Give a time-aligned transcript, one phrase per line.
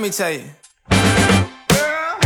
[0.00, 0.44] let me tell you.
[1.68, 2.16] Girl,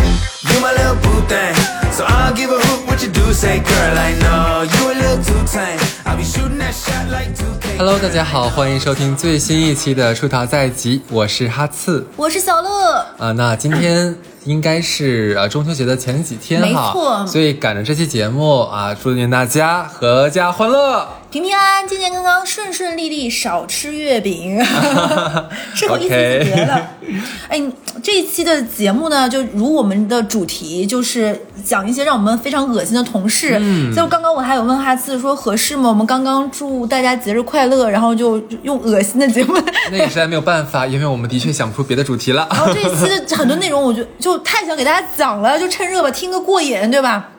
[0.49, 1.55] you my little boo thing.
[1.91, 3.99] So I'll give a hoot what you do say, girl.
[3.99, 5.81] I know you a little too tame.
[6.07, 7.79] I'll be shooting that shot like 2K.
[7.79, 14.15] Hello，大家好，欢迎收听最新一期的《出逃在即》，我是哈刺我是小乐，啊、那今天
[14.45, 21.09] 应该是呃中秋节的前几天哈，没错所以赶着这期节目啊，祝愿大家阖家欢乐。
[21.35, 24.57] 平平安安、健健康康、顺顺利利，少吃月饼，
[25.75, 26.91] 吃口一丝 OK 节了。
[27.49, 27.61] 哎，
[28.01, 33.59] 这一期的节目呢，就如我们的主题，就是讲一些让我们非常恶心的同事。
[33.61, 35.89] 嗯，就刚刚我还有问哈次说合适吗？
[35.89, 39.55] 我们刚刚祝大家节日快乐，然后就用恶心的节目。
[39.91, 42.47] 那也实在没有办法，因为我们的确想不出别的主题了。
[42.49, 47.31] 然后这一期的很多内容，我就就太想给大家讲了，就趁热吧，听个过瘾，对吧？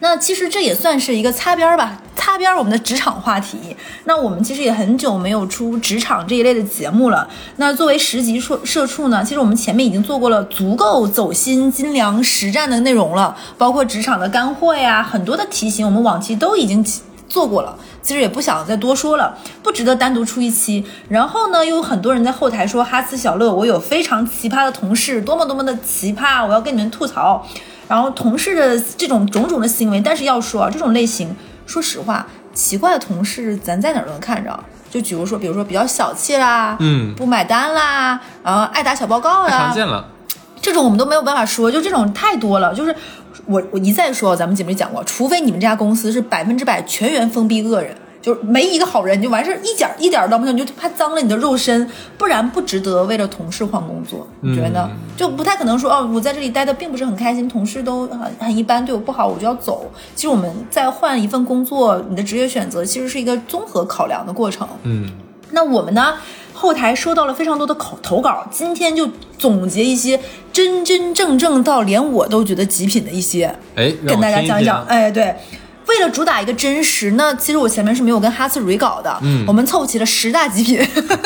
[0.00, 3.76] 那其实这也算是一个擦边儿吧，擦边儿我们的职场话题。
[4.04, 7.28] 那我们其实也很久没有出职场这一类的节目了。
[7.56, 16.84] 那作为十级社社畜呢，其实我们前面已经做过了足够走心、精良、实战的内容了，包括职场的干货呀，很多的题型我们往期都已经
[17.28, 17.78] 做过了。
[18.02, 20.82] 其实也不想再多说了，不值得单独出一期。
[21.10, 27.46] 然后呢，又有很多人在后台说哈斯小乐，我有非常奇葩的同事，多么多么的奇葩，我要跟你们吐槽。
[27.90, 31.34] 然后同事的这种种种的行为，但是要说啊，这种类型，
[31.66, 32.24] 说实话，
[32.54, 34.56] 奇怪的同事咱在哪儿都能看着。
[34.88, 40.04] 就比如说，比如说比较小气啦，嗯不买单啦，然后爱打小报告太啦，常见了，
[40.62, 42.72] 这种我们都没有办法说，就这种太多了。
[42.72, 42.94] 就是
[43.46, 54.26] 我我一再说，咱们节目里讲过，除非你们这家公司是百分之百全员封闭恶人，就是没一个好人，你就完事儿，一点儿一点儿都不行，你就怕脏了你的肉身，不然不值得为了同事换工作。
[54.42, 54.90] 你觉得呢？
[55.16, 59.90] 就不太可能说哦，我在这里待的并不是很开心，同事都很很一般，对我不好，我就要走。
[60.14, 64.68] 其实我们在换一份工作，你的职业选择其实是一个综合考量的过程。
[64.82, 65.10] 嗯，
[65.52, 66.14] 那我们呢，
[66.52, 70.20] 后台收到了非常多的口投稿，今天就总结一些
[70.52, 75.34] 真真正正到连我都觉得极品的一些，哎，跟大家讲一听啊哎，对。
[75.90, 80.80] 为了主打一个真实，那其实我前面是没有跟哈次 re 稿的，嗯我们凑齐了十大极品，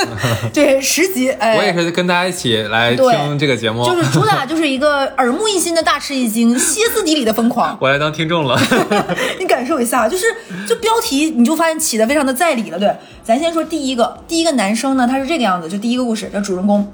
[0.55, 8.59] 对，十集，哎，我也是跟大家一起来听这个节目，就是主打就是一个耳目一新的大吃一惊、 歇斯底里的疯狂，我来当听众了。
[9.39, 10.25] 你感受一下，就是
[10.67, 12.79] 就标题你就发现起的非常的在理了。
[12.79, 12.91] 对，
[13.23, 16.91] 咱先说第一个，第一个男生呢，他是这个样子，就第一个故事，叫主人公。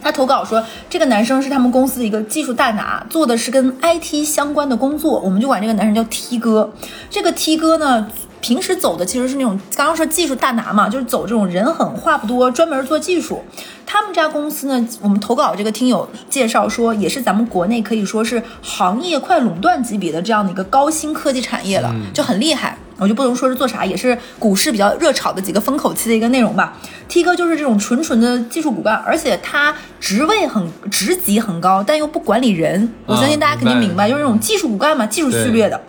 [0.00, 6.72] 他投稿说，这个男生是他们公司的一个技术大拿，做的是跟 IT 相关的工作，我们就管这个男生叫 T 哥。
[7.10, 8.06] 这个 T 哥呢，
[8.40, 13.42] 平时走的其实是那种刚刚说技术大拿嘛，就是走这种人狠话不多，专门做技术。
[13.86, 22.76] 他们家公司呢，我们投稿这个听友介绍说，也是咱们国内可以说是行业快垄断级别的这样的一个高新科技产业了，就很厉害。
[22.98, 26.76] 我就不能说是做啥，也是股市比较热炒的几个风口期的一个内容吧。
[27.08, 32.92] T 哥就是这种纯纯的技术骨干，而且他职位很职级很高，但又不管理人。
[33.06, 35.80] 我相信大家肯定明白，明白就是这种技术骨干嘛，技术序列的。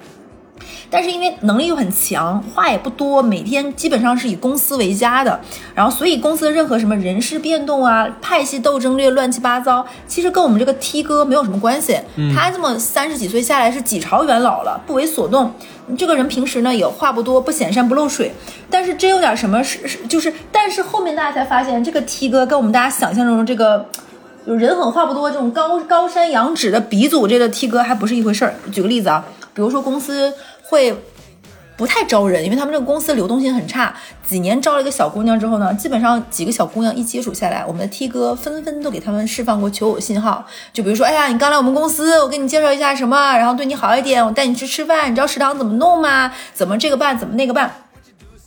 [0.90, 5.40] 但是因为能力又很强，话也不多，每天基本上是以公司为家的，
[5.76, 12.00] 然后所以公司的任何什么人事变动啊、派系斗争这些乱七八糟，其实跟我们这个 T 哥没有什么关系。
[12.36, 15.54] 他这么三十几岁下来是几朝元老了，不为所动。
[15.98, 18.32] 这个人平时呢也话不多，不显山不漏水，
[18.70, 23.86] 但是真有点什么是是就是，但是后面大家才发现，这个 T 哥跟我们大家想象中的这个。
[24.48, 28.56] 就人狠话不多，这种高高山仰止的鼻祖，这个 T 哥还不是一回事儿。
[28.72, 29.24] 举个例子啊，
[29.54, 30.34] 比如说公司
[30.70, 30.96] 会
[31.76, 33.96] 不太招人，因为他们这个公司流动性很差。
[34.24, 40.46] 几年招了一个小姑娘之后呢，基本上几个小姑娘一接触下来，我们的 T 哥纷纷都给他们释放过求偶信号。
[40.72, 46.32] 就比如说，哎呀，你刚来我们公司，我给你介绍一下什么，然后对你好一点，我带你去吃饭，你知道食堂怎么弄吗？
[46.54, 47.74] 怎么这个办，怎么那个办？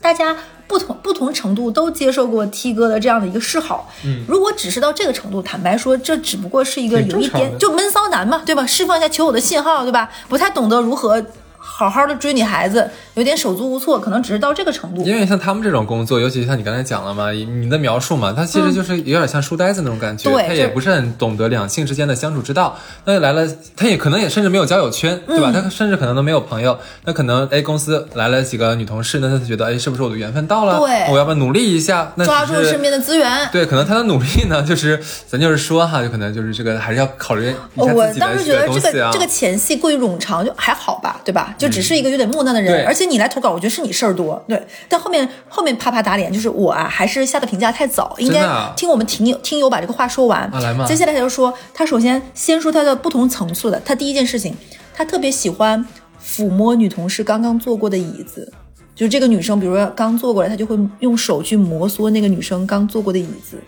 [0.01, 3.89] 大家不同不同程度都接受过 T 哥的这样的一个示好。
[4.05, 8.67] 嗯，如果只是到这个程度，坦白说，这只不过是一个有一点就闷骚男嘛，对吧？
[8.67, 10.11] 释放一下求偶的信号，对吧？
[10.29, 11.25] 不太懂得如何
[11.65, 15.03] 好好的追女孩子，有点手足无措，可能只是到这个程度。
[15.03, 22.77] 因为像他们这种工作，尤其像你刚才讲了嘛，你的描述嘛，他其实就是有点像书呆子那种感觉，对他也不是很懂得两性之间的相处之道。
[23.05, 25.53] 那来了，他也可能也甚至没有交友圈，对吧？
[25.53, 26.79] 他甚至可能都没有朋友。
[27.05, 30.79] 那可能哎，公司来了几个女同事，那他就觉得哎，是不是我的缘分到了？
[30.79, 32.13] 对我要不要努力一下？
[32.17, 33.49] 那抓住身边的资源。
[33.53, 38.63] 对，可能他的努力呢， 就是咱就是说哈，就可能就是这个还是要考虑一下我当时觉得。
[38.73, 41.55] 这个这个前戏过于冗长，就还好吧，对吧？
[41.59, 44.67] 就只是一个有点木讷的人，对而且你来投稿，我觉得是你事儿多，对。
[44.89, 48.45] 但后面后面啪啪打脸，就是我啊，还是下的评价太早，应该
[48.77, 50.43] 听我们听友听友把这个话说完。
[50.53, 54.55] 啊来嘛接下来他就说，他首先先说他的不同层次的，他第一件事情，
[54.95, 55.87] 他特别喜欢
[56.25, 58.53] 抚摸女同事刚刚坐过的椅子。
[58.95, 63.59] 就是这个女生，比如说刚坐过来，他就会用手去摩挲那个女生刚坐过的椅子。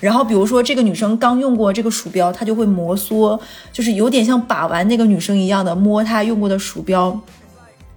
[0.00, 3.38] 然后比如说这个女生刚用过这个鼠标，他就会摩挲，
[3.72, 7.18] 就是有点像把玩那个女生一样的摸她用过的鼠标。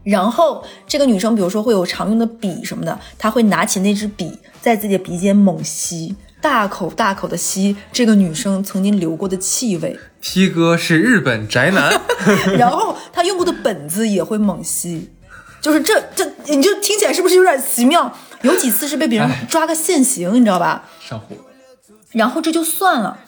[0.04, 9.98] 然后这个女生，比如说会有常用的笔什么的，她会拿起那支笔，在自己的鼻尖猛吸，大口大口的吸这个女生曾经留过的气味。
[10.22, 12.02] T 哥是日本宅男，
[12.58, 15.10] 然后他用过的本子也会猛吸，
[15.62, 18.14] 就是这这，你就听起来是不是有点奇妙？
[18.42, 20.90] 有几次是被别人哎抓个现行，你知道吧？
[21.00, 21.28] 上火。
[22.12, 23.20] 然后这就算了，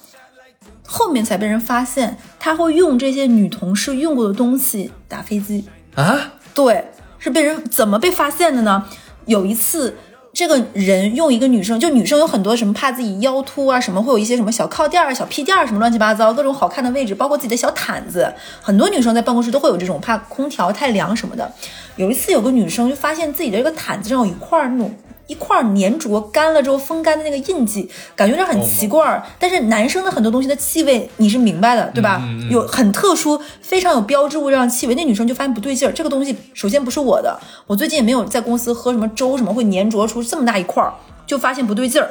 [0.85, 5.65] 后面才被人发现他会用这些女同事用过的东西打飞机。
[5.95, 6.85] 啊，对，
[7.19, 8.85] 是被人怎么被发现的呢？
[9.25, 9.97] 有一次，
[10.33, 18.33] 这个人用一个女生，就女生有很多什么怕自己腰突啊，什么会有一些什么小靠垫儿、小屁垫儿，什么乱七八糟各种好看的位置，包括自己的小毯子。
[18.61, 21.51] 很多女生在办公室都会有这种怕空调太凉什么的。
[21.97, 24.93] 有一次，有个女生就发现自己的这个毯子上有一块那种。
[25.27, 29.23] 一块儿粘着干了之后风干的那个印记，感觉有点很奇怪儿。
[29.39, 32.21] 但是男生的很多东西的气味你是明白的，对吧？
[32.49, 34.95] 有很特殊、非常有标志物这样的气味。
[34.95, 40.93] 那女生就发现不对劲儿，这个东西首先不是我的，我最近也没有在公司喝什么粥什么会粘着出这么大一块儿，
[41.25, 42.09] 就发现不对劲儿。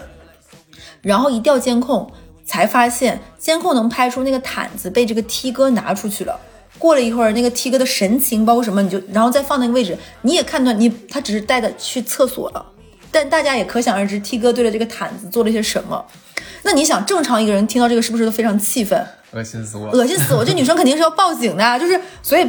[1.03, 2.11] 然后一调监控，
[2.45, 6.41] 才发现监控能拍出那个毯子被这个 T 哥拿出去了。
[6.79, 12.67] 过了一会儿，那个 T 哥的神情，包括什么，你就然后再放那个位置，你也看到你他只是带着去厕所了。
[13.15, 16.05] 但大家也可想而知，T 哥对着这个毯子做了些什么。
[16.65, 19.07] 那你想，正常一个人听到这个是不是都非常气愤？
[19.33, 19.89] 恶心死我！
[19.91, 20.45] 恶心死我！
[20.45, 22.45] 这女生肯定是要报警的，啊 就是所以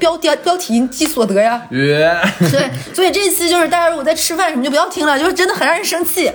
[0.00, 1.62] 标标标题即所得呀。
[1.70, 6.32] 约，对，所以这一期就是大家如果在吃饭什么就不要听了，就是真的很让人生气。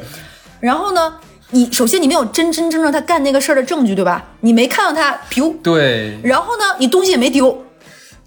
[0.60, 1.16] 然后呢，
[1.52, 4.24] 你首先你没有真真正正他干那个事儿的证据，对吧？
[4.42, 7.66] 你没看到他，丢，对，然后呢，你东西也没丢，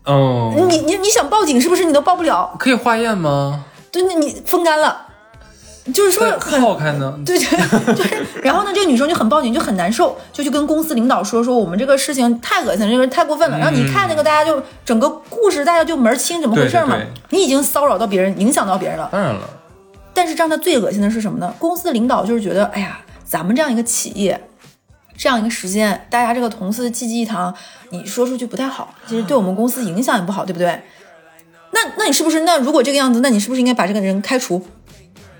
[0.04, 2.56] 哦，你你你想报警是不是你都报不了？
[2.58, 3.64] 可以化验吗？
[3.92, 5.07] 对，那你风干了，
[5.92, 7.18] 就是说很好看呢？
[7.24, 13.58] 对对对，然后呢，这个女生就很报警，就很难受，就去跟公司领导说说我们这个事情太恶心了，这个太过分了。
[13.58, 17.38] 然后你看那个大家就整个故事大家就门儿清怎么回事嘛对对对？
[17.38, 19.08] 你已经骚扰到别人，影响到别人了。
[19.12, 19.48] 当然了，
[20.12, 21.54] 但是让他最恶心的是什么呢？
[21.58, 24.40] 公司领导就是觉得，哎呀，咱们这样一个企业，
[25.16, 27.54] 这样一个时间，大家这个同事济济一堂，
[27.90, 30.82] 你说出去不太好，其实对我们公司影响也不好，对不对？
[31.70, 32.40] 那那你是不是？
[32.40, 34.66] 那如果这个样子，那你是不是应该把这个人开除？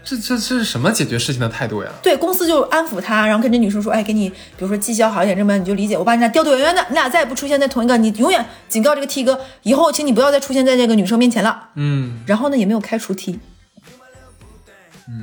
[0.08, 1.90] 这这这是什么解决事情的态度呀？
[2.02, 11.69] 对公司就安抚他，然后跟这女生说，哎，给你，比如说绩效好一点，这么你就理解，我把你俩调走远远的，你俩再也不出现在同一个，你永远警告这个 T 哥，以后请你不要再出现在这个女生面前了。
[11.75, 13.38] 嗯，然后呢，也没有开除 T。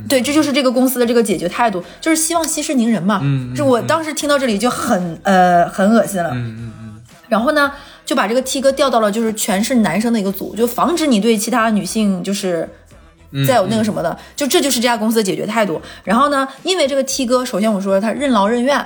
[0.09, 3.19] 对，这就是这个公司的这个解决态度，就是希望息事宁人嘛。
[3.23, 6.31] 嗯嗯就我当时听到这里就很呃很恶心了。
[6.33, 7.71] 嗯嗯嗯，然后呢，
[8.03, 12.84] 就把这个 T 哥调到了就是全是男生的一个组，就防止你对其他女性就是嗯
[13.47, 15.81] 再有那个什么的，就这就是这家公司的解决态度。
[16.03, 18.85] 然后呢，因为这个 T 哥，首先我说他任劳任怨，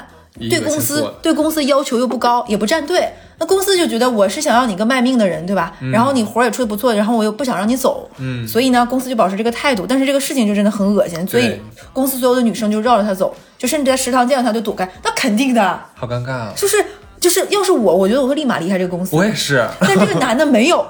[0.49, 5.73] 对公司对公司要求又不高，也不站队，那公司就觉得我是想要你个卖命的人，对吧？
[5.91, 9.85] 然后你活儿也出的不错，然后我又不想让你走，嗯所以呢，公司就保持这个态度。
[9.87, 11.59] 但是这个事情就真的很恶心，所以
[11.91, 16.53] 公司所有的女生就绕着他走，就甚至在食堂见到他就躲开，那肯定的，好尴尬啊！
[16.55, 16.77] 就是
[17.19, 19.13] 就是，要是我，我觉得我会立马离开这个公司。
[19.15, 20.85] 我也是，但这个男的没有，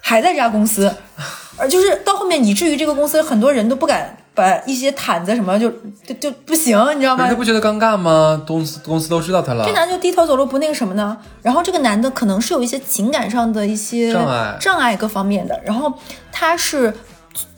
[0.00, 0.92] 还在这家公司，
[1.60, 5.70] 而就是到后面以至于这个公司很多人都不敢把一些毯子什么就
[6.06, 7.34] 就就不行，你知道吗他？
[7.34, 8.42] 不觉得尴尬吗？
[8.46, 11.16] 公司公司都知道他了这，男的就低头走路不那个什么呢？
[11.42, 15.92] 然后这个男的可能是有一些情感上的一些障碍障碍各方面的，然后
[16.32, 16.92] 他是。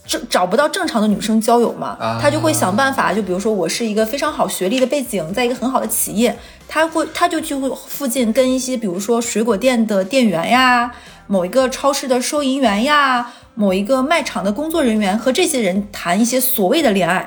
[0.05, 6.37] 找找不到正常的女生交友嘛，啊他就会想办法，就比如说我是一个非常好学历的背景，在一个很好的企业，
[6.69, 10.93] 他会他就去会附近跟一些比如说水果店的店员呀，
[11.33, 17.27] 某一个超市的收银员呀，某一个卖场的工作人员和这些人谈一些所谓的恋爱，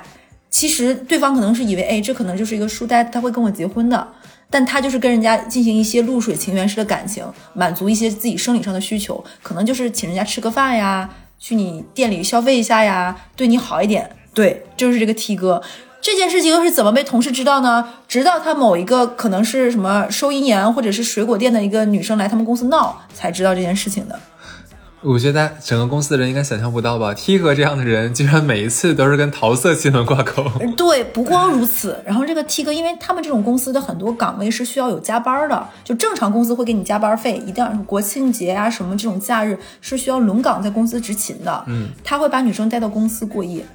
[0.52, 4.08] 其实对方可能是以为，哎，这可能就是一个书呆子，他会跟我结婚的，
[4.48, 11.10] 但他就是跟人家进行一些露水情缘式的感情，满足一些自己生理上的需求，可能就是请人家吃个饭呀，
[11.40, 14.08] 去你店里消费一下呀，对你好一点。
[14.36, 15.64] 对，就是这个 T 哥。
[16.06, 17.84] 这件事情又是怎么被同事知道呢？
[18.08, 24.20] 直到他某一个可能是什么收银员或者是水果店的一个女生来他们公司闹，才知道这件事情的。
[25.02, 30.44] 我觉得整个公司的人应该想象不到吧？T 哥这样的人，居然每一次都是跟桃色新闻挂钩。
[30.78, 41.64] 对，不光如此，然后这个 T 哥，因为他们这种公司的很多岗位是需要有加班的，就正常公司会给你加班费，一定要国庆节啊什么这种假日是需要轮岗在公司执勤的。
[41.66, 43.66] 嗯，他会把女生带到公司过夜，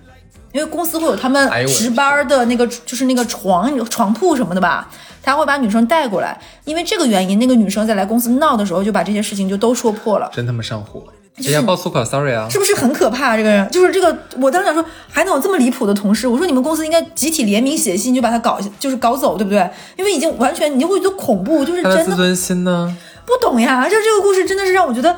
[0.53, 4.91] 因为公司会有他们值班的那个，就是那个床床铺什么的吧。
[5.23, 10.31] 他会把女生带过来，因为这个原因，那个女生在来公司闹的时候，就把这些事情就都说破了。
[10.33, 11.05] 真他妈上火！
[11.47, 12.49] 哎呀，爆粗口，sorry 啊。
[12.51, 13.37] 是不是很可怕？
[13.37, 16.27] 这个人就是这个，我当时想说，还能有这么离谱的同事？
[16.27, 19.71] 我说你们公司应该集体联名写信，就把他搞，就是搞走，对不对？
[19.97, 22.97] 因为已经完全，你就会觉得恐怖，就是真的自尊心呢？
[23.27, 23.85] 不懂呀。
[23.85, 25.15] 就这个故事真的是让我觉得，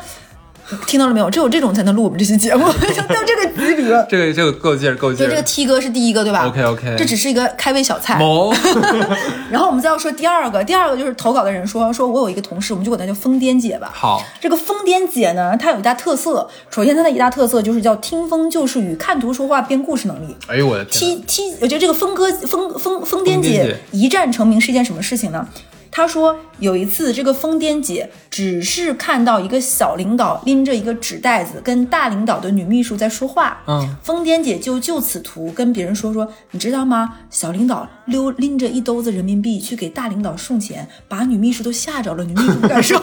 [0.87, 1.31] 听到了没有？
[1.31, 4.07] 只有这种才能录我们这期节目， 就到这个级别。
[4.09, 5.29] 这个这个够劲儿，够劲儿。
[5.29, 8.19] 就这个 T 哥是第一个，对吧 OK，OK 这只是一个开胃小菜。
[8.19, 8.53] 某
[9.51, 13.91] 然后我们再要说第二个，第二个就是投稿的人说，说我有一个同事，我们就管他叫疯癫姐吧。
[13.95, 20.37] 好，这个疯癫姐呢，她有一大特色，首先她的一大特色就是叫听风就是雨，看图说话编故事能力。
[20.47, 25.47] 哎呦我的天 T 哪！T，我觉得这个疯哥疯疯疯癫姐一战成名是一件什么事情呢？
[25.93, 37.19] 她说有一次，这个疯癫姐只是看到一个小领导拎着一个纸袋子跟大领导的女秘书在说话，嗯，疯癫姐就就此图跟别人说说，你知道吗？
[37.29, 42.99] 小领导溜拎着一兜子人民币去给大领导送钱，把女秘书都吓着了，女秘书不敢说。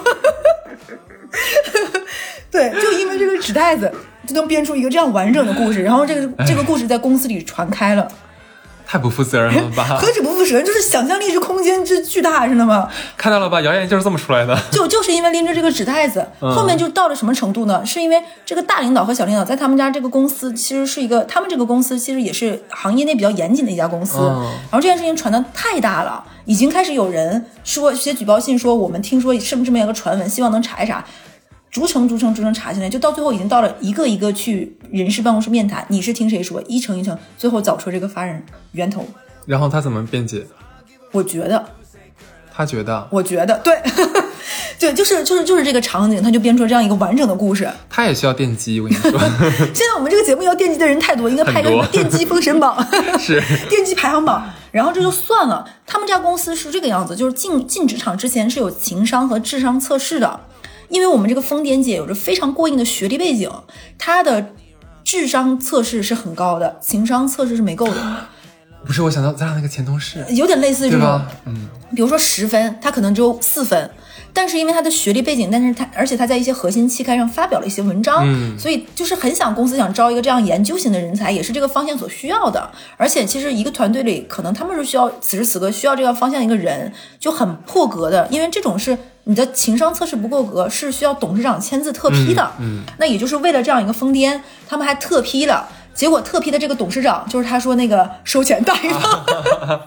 [2.50, 3.94] 对，就因为这个纸袋子，
[4.26, 8.12] 就能编出一个这样完整的故事，然后这个这个故事在公司里传开了。
[8.92, 9.84] 太不负责任了吧？
[10.02, 12.90] 何止不负责任，就是想象力之空间之巨大，知道吗？
[13.16, 13.62] 看到了吧？
[13.62, 14.60] 谣言就是这么出来的。
[14.72, 17.86] 就就是因为拎着这个纸袋子，嗯后面就到了什么程度呢？
[17.86, 24.18] 是因为这个大领导和小领导在他们家这个公司，其实是一个，他们这个公司其实也是行业内比较严谨的一家公司。
[24.18, 24.42] 嗯
[24.72, 31.06] 然后这件事情传的太大了，已经开始有人说写举报信说，我们听说是不是这么样一个传闻，希望能查一查。
[31.70, 39.06] 逐层逐层逐层查进来，就到最后已经到了一个一个去人事办公室面谈，你是听谁说，一层一层，最后找出这个发人源头。
[39.46, 40.46] 然后他怎么辩解？
[41.12, 41.64] 我觉得
[42.52, 43.82] 他觉得我觉得对，
[44.80, 47.70] 对，就是就是就是这个场景，他就编出了这样一个完整的故事。
[47.90, 49.20] 他也需要电击，我跟你说，
[49.74, 52.84] 现在我们这个节目要电击的人太多，应该拍个什么很多电击封神榜，
[53.20, 54.50] 是电击排行榜。
[54.72, 60.40] 然后这就算了，他们家公司是这个样子，就是进进职场之前是有情商和智商测试的，
[60.90, 63.50] 因为我们这个疯癫姐有着非常过硬的学历背景，
[63.98, 64.54] 她的
[65.04, 68.28] 智商测试是很高的，情商测试是没够的，
[68.86, 71.22] 不是我想到咱俩那个前同事，有点类似这种？
[71.46, 73.90] 嗯，比如说十分，他可能只有四分，
[74.34, 82.72] 但是因为他的学历背景，但是他而且他在一些核心期刊上发表了一些文章，嗯所以就是很想公司想招一个这样研究型的人才，也是这个方向所需要的。
[82.98, 92.50] 而且其实一个团队里，可能他们是需要此时此刻需要这个方向一个人，就很破格的，因为这种是你的情商测试不够格，是需要董事长签字特批的。
[92.60, 95.68] 嗯那也就是为了这样一个疯癫，他们还特批了。
[96.00, 99.82] 结果特批的这个董事长，就是他说那个收钱大领导，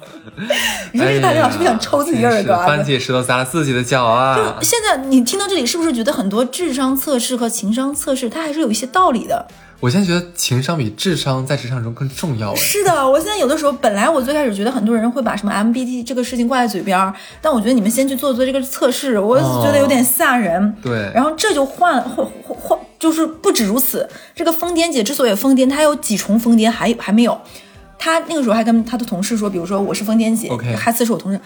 [0.92, 2.64] 你说这个大领导是不是想抽自己耳朵啊？
[2.64, 4.58] 哎真是番茄石头砸自己的脚啊！
[4.60, 9.46] 现在你听到这里，是不是觉得很多智商测试和情商测试，它还是有一些道理的？
[9.82, 12.54] 我现在觉得情商比智商在职场中更重要哎。
[12.54, 20.72] 是的，我现在有的时候，本来我最开始觉得很多人会把什么 MBT 这个事情挂在嘴边儿，但我觉得你们先去做做这个测试，我觉得有点吓人。
[20.80, 27.36] 对然后这就换换换换，就是不止如此，这个疯癫姐之所以疯癫，她有几重疯癫，还还没有。
[27.98, 31.40] 她那个时候还跟她的同事说，比如说我是疯癫姐哈次是我同事，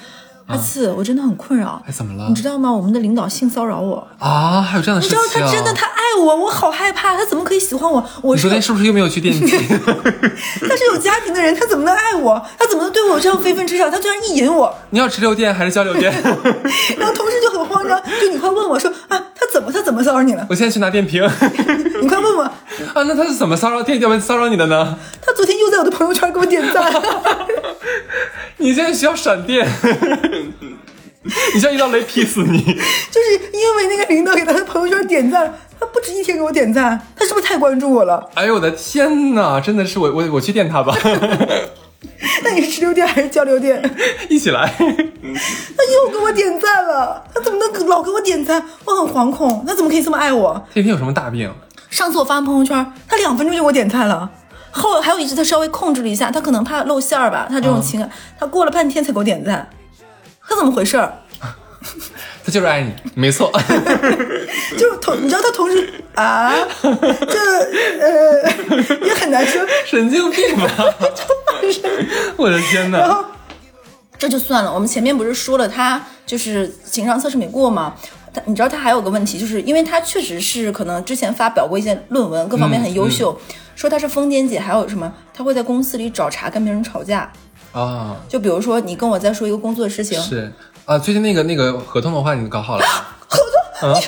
[0.49, 1.83] 哈次、我真的很困扰。
[1.87, 2.35] 哎，怎么了你？
[2.35, 2.73] 知道吗？
[2.73, 4.07] 我们的领导性骚扰我。
[4.19, 5.45] 啊，还有这样的你知事情啊？
[5.45, 8.05] 道他真的他爱我，我好害怕，他怎么可以喜欢我？
[8.23, 9.47] 我昨天是不是又没有去电梯？
[10.69, 12.41] 他是有家庭的人，他怎么能爱我？
[12.57, 13.91] 他怎么能对我有这样非分之想？
[13.91, 16.13] 他居然意淫我，你要直流电还是交流电？
[16.97, 20.47] 然后同事就很慌张，就你快问我说啊，他怎么他怎么骚扰你了？
[20.51, 21.33] 我现在去拿电瓶啊！
[22.03, 22.53] 你快问问啊，
[23.07, 24.99] 那他是怎么骚扰电要不然骚扰你的呢？
[25.25, 26.93] 他昨天又在我的朋友圈给我点赞，
[28.59, 29.67] 你现在需要闪电，
[31.55, 32.59] 你像一道雷劈死你！
[32.61, 38.29] 就是因为那个领导给他的朋友圈点赞，他不止一天给我点赞，他是不是太关注我了？
[38.35, 40.95] 哎呦我的天哪，真的是我我我去电他吧，
[42.45, 43.83] 那你是直流电还是交流电？
[44.29, 44.67] 一起来。
[44.79, 48.63] 他又给我点赞了，他怎么能老给我点赞？
[48.85, 50.67] 我很惶恐，他怎么可以这么爱我？
[50.73, 51.53] 天天有什么大病？
[51.91, 54.31] 上次我发完朋友圈，他两分钟就给我点赞了。
[54.71, 59.69] 后还有一次，他稍微控制了一下，他可能怕露馅儿吧，他这种情感，他过了半天才给我点赞，
[60.47, 61.13] 他怎么回事儿？
[62.47, 63.51] 他就是爱你，没错。
[64.79, 67.39] 就是同，你知道他同时啊，这
[67.99, 68.51] 呃
[69.05, 69.61] 也很难说。
[69.85, 70.95] 神经病吧！
[72.39, 72.99] 我的天哪！
[72.99, 73.25] 然后
[74.17, 77.95] 这就算了，我们前面不是说了他就是情商测试没过吗？
[78.33, 83.37] 他你知道他还有个问题，就是因为他确实是可能之前发表过一些论文，各方面很优秀，
[83.75, 87.33] 说他是疯癫姐，还有什么他会在公司里找茬跟别人吵架。
[87.73, 90.53] 啊，就比如说你跟我在说一个工作的事情，是
[90.87, 92.91] 啊，最近那个那个合同的话，你搞好了吗？
[93.29, 93.39] 合
[93.81, 93.91] 同？
[93.91, 94.01] 啊？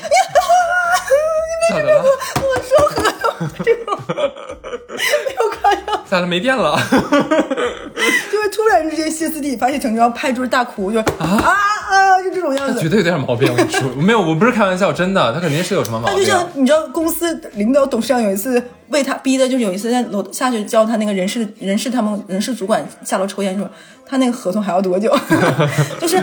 [1.71, 2.03] 咋的了？
[2.03, 6.27] 我说合同这种没有夸张， 咋了？
[6.27, 6.79] 没电了？
[8.31, 12.89] 就会突然之间歇斯底里发泄成这样，拍桌大哭，就啊啊就这种样子他绝。
[12.89, 16.17] 对有点毛病，我跟你说，没有，我不是开玩笑，真的，他肯定是有什么毛病。
[16.17, 23.69] 他就像你知道，公司领导董事长有一次为他逼的，就是有一次在楼下去叫他那个人事人事他们人事主管下楼抽烟，说
[24.07, 25.13] 他那个合同还要多久？
[26.01, 26.23] 就是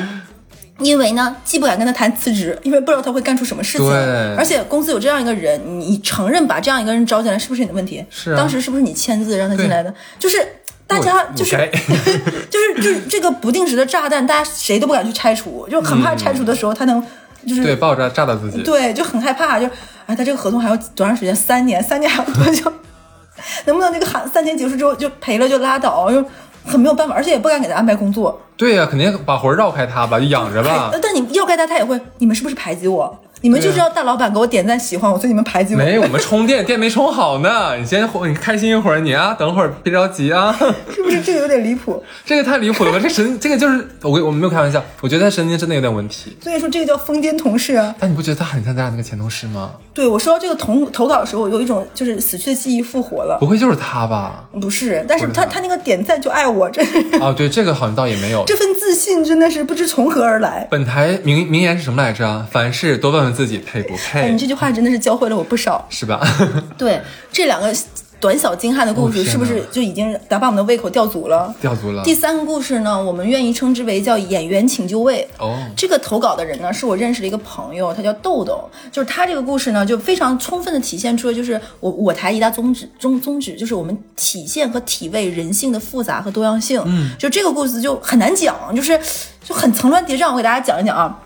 [0.79, 8.05] 因为呢，既不敢跟他谈辞职，因为不知道他会干出什么事情，对而且公司有这样一个人，你你承认把这样一个人招进来，是不是你的问题？
[8.09, 9.93] 是啊当时是不是你签字让他进来的？
[10.19, 10.45] 就是。
[10.87, 11.57] 大家就是
[12.51, 17.03] 就是就是这个不定时的炸弹，大家谁都不敢去拆除，就很怕拆除的时候他能
[17.47, 18.61] 就是对，爆炸炸到自己。
[18.61, 19.65] 对，就很害怕，就
[20.05, 21.35] 哎，他这个合同还有多长时间？
[21.35, 22.71] 三年，三年还有多久？
[23.65, 26.11] 能不能那个喊三年结束之后就赔了就拉倒？
[26.11, 26.23] 就
[26.65, 28.41] 很没有办法，而且也不敢给他安排工作。
[28.57, 30.99] 对呀、肯定把活儿绕开他吧，就养着吧哎。
[31.01, 33.19] 但你要开他，他也会，你们是不是排挤我？
[33.41, 35.77] 你们就知道大老板给我点赞喜欢我，所以你们排挤我。
[35.77, 37.77] 没有，我们 充电，电没充好呢。
[37.77, 40.55] 你先你开心一会儿，你啊，等会儿别着急啊。
[40.89, 42.01] 是不是这个有点离谱？
[42.25, 42.99] 这个太离谱了吧？
[42.99, 46.35] 这神，这个就是我我没有开玩笑，我觉得他神经真的有点问题。
[46.41, 47.93] 所以说这个叫疯癫同事啊。
[47.99, 49.73] 但你不觉得他很像咱俩那个前同事吗？
[49.95, 53.37] 对我收到这个投投稿的时候，有一种就是死去的记忆复活了。
[53.39, 54.43] 不会就是他吧？
[54.59, 56.87] 不是，但是他他他那个点赞就爱我，这啊
[57.21, 58.43] 哦，对，这个好像倒也没有。
[58.45, 60.67] 这份自信真的是不知从何而来。
[60.69, 62.45] 本台名名言是什么来着？
[62.51, 65.85] 凡事多问问自己配不哎，配你，这句话真的是教会了我不少。
[65.89, 66.21] 是吧？
[66.77, 66.99] 对
[67.31, 67.73] 这两个
[68.19, 71.53] 短小精悍的故事，是不是就已经打把我们的胃口吊足了？
[71.61, 72.03] 吊足了。
[72.03, 75.27] 第三个故事呢，我们愿意称之为叫演员请就位。
[75.37, 78.69] 哦，这个投稿的人呢，是我认识的一个朋友，他叫豆豆。
[78.91, 86.81] 就是他这个故事呢，就非常充分的体现出了就是我我台一大宗旨宗宗旨，就是我们体现和体味人性的复杂和多样性。
[86.85, 88.99] 嗯，就这个故事就很难讲，就是
[89.43, 90.31] 就很层峦叠嶂。
[90.31, 91.21] 我给大家讲一讲啊。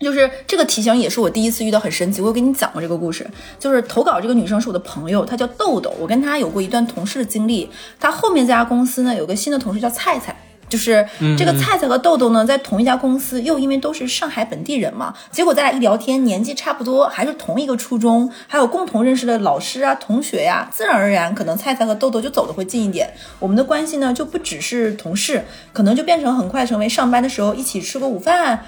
[0.00, 3.28] 就是这个题型也是我第一次遇到很神奇，我有跟你讲过这个故事。
[3.58, 7.68] 就是投稿这个女生是我的朋友，她叫豆豆，我跟她有过一段同事的经历。
[7.98, 10.34] 她后面这家公司呢有个新的同事叫菜菜，
[10.70, 23.12] 就是这个菜菜和豆豆呢在同一家公司，又因为都是上海本地人嘛，结果咱俩一聊天，年纪差不多，还是同一个初中，还有共同认识的老师啊、同学呀、自然而然可能菜菜和豆豆就走的会近一点。
[23.38, 28.64] 我们的关系呢就不只是同事，可能就变成很快成为上班的时候一起吃个午饭。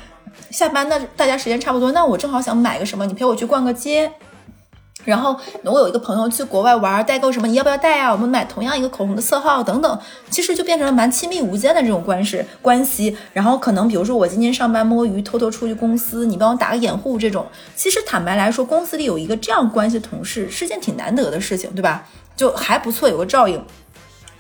[0.51, 4.13] 下班那大家时间差不多，那我正好想买个什么，你陪我去逛个街。
[5.05, 8.13] 然后我有一个朋友去国外玩，代购什么，你要不要带啊？
[8.13, 9.99] 我们买同样一个口红的色号等等，
[10.31, 13.17] 其实就变成了蛮亲密无间的这种关系关系。
[13.33, 22.07] 然后可能比如说我今天上班摸鱼，偷偷出去公司，你帮我打个掩护这种，其实坦白来说，公司里有一个这样关系的同事是件挺难得的事情，对吧？
[22.37, 23.61] 就还不错，有个照应。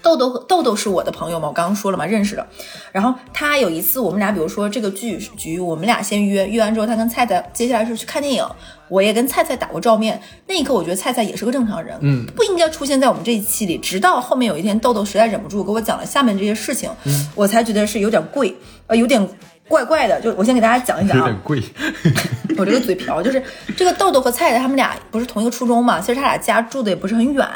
[0.02, 2.46] 豆豆豆豆是我的朋友嘛，我刚刚说了嘛，认识的。
[2.90, 8.44] 然后他有一次，我们俩比如说这个剧局，我们俩先约，约完之后，他跟菜菜接下来是去看电影，
[8.88, 10.20] 我也跟菜菜打过照面。
[10.46, 13.78] 那一刻，我觉得菜菜也是个正常人，嗯，不应该出现在我们这一期里。
[13.78, 16.90] 直到后面有一天，豆豆实在忍不住给我讲了下面这些事情，
[17.34, 18.54] 我才觉得是有点贵，
[18.88, 19.26] 呃，有点
[19.72, 20.20] 怪怪的。
[20.20, 21.62] 就我先给大家讲一讲啊有点，贵。
[22.58, 23.42] 我这个嘴瓢，就是
[23.74, 27.48] 这个豆豆和菜菜他们俩不是同一个初中嘛，其实他俩家住的也不是很远，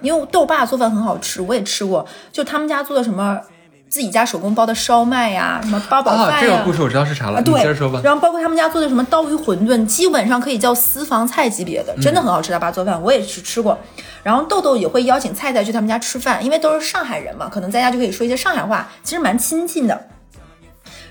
[0.00, 3.40] 因为豆爸做饭很好吃，我也吃过，就他们家做的什么
[3.88, 8.00] 自己家手工包的烧麦呀，什么八宝饭呀、啊，这个故事我知道是啥了，啊，你对，接着说吧。
[8.04, 12.52] 然后包括他们家做的什么刀鱼馄饨，基本上可以叫私房菜级别的，真的很好吃。
[12.52, 13.76] 他爸做饭我也是吃过。
[14.22, 20.00] 然后豆豆也会邀请菜菜去他们家吃饭，因为都是上海人嘛，可能在家就可以说一些上海话，其实蛮亲近的。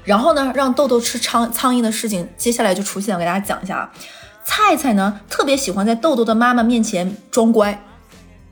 [0.03, 3.91] 然后呢，让豆豆吃苍苍蝇的事情，接下来就出现了，我给大家讲一下啊。
[4.43, 7.85] 菜菜呢，特别喜欢在豆豆的妈妈面前装乖，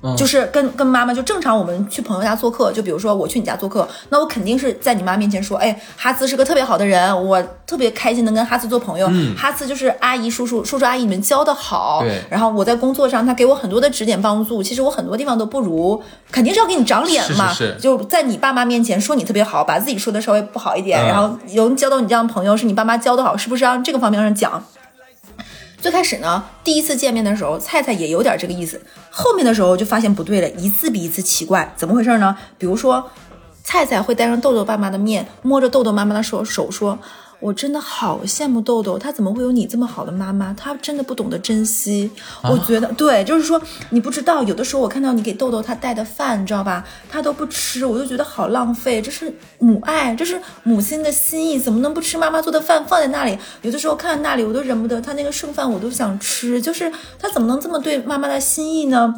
[0.02, 0.16] 嗯。
[0.16, 17.80] 就是跟跟妈妈就正常，我们去朋友家做客，就比如说我去你家做客，那我肯定是在你妈面前说，哎，哈兹是个特别好的人，我特别开心能跟哈兹做朋友，哈兹就是阿姨叔叔叔叔阿姨你们教的好，对然后我在工作上他给我很多的指点帮助，其实我很多地方都不如，肯定是要给你长脸嘛，是是是。
[17.80, 21.08] 就在你爸妈面前说你特别好，把自己说的稍微不好一点，嗯。
[21.08, 24.64] 然后有人交到你这样的朋友是你爸妈教的好，是不是让这个方面上讲？
[25.82, 28.80] 最开始呢，第一次见面的时候，菜菜也有点这个意思。
[29.10, 32.38] 后面的时候就发现不对了，一次比一次奇怪，怎么回事呢？
[32.60, 33.10] 比如说，
[33.64, 37.00] 菜菜会带上豆豆爸妈的面，摸着豆豆妈妈的手手说
[37.42, 40.54] ：“我真的好羡慕豆豆，他怎么会有你这么好的妈妈？
[40.54, 42.10] 他真的不懂得珍惜。
[42.44, 46.86] 我觉得对，就是说你不知道，有的时候我看到你给豆豆他带的饭，你知道吧？
[47.10, 49.02] 他都不吃，我就觉得好浪费。
[49.02, 53.36] 这是母爱，这是母亲的心意，怎么能不吃妈妈做的饭放在那里？
[53.64, 56.62] 有的时候看到那里，我都忍不得，他那个剩饭我都想吃。
[56.62, 59.16] 就是他怎么能这么对妈妈的心意呢？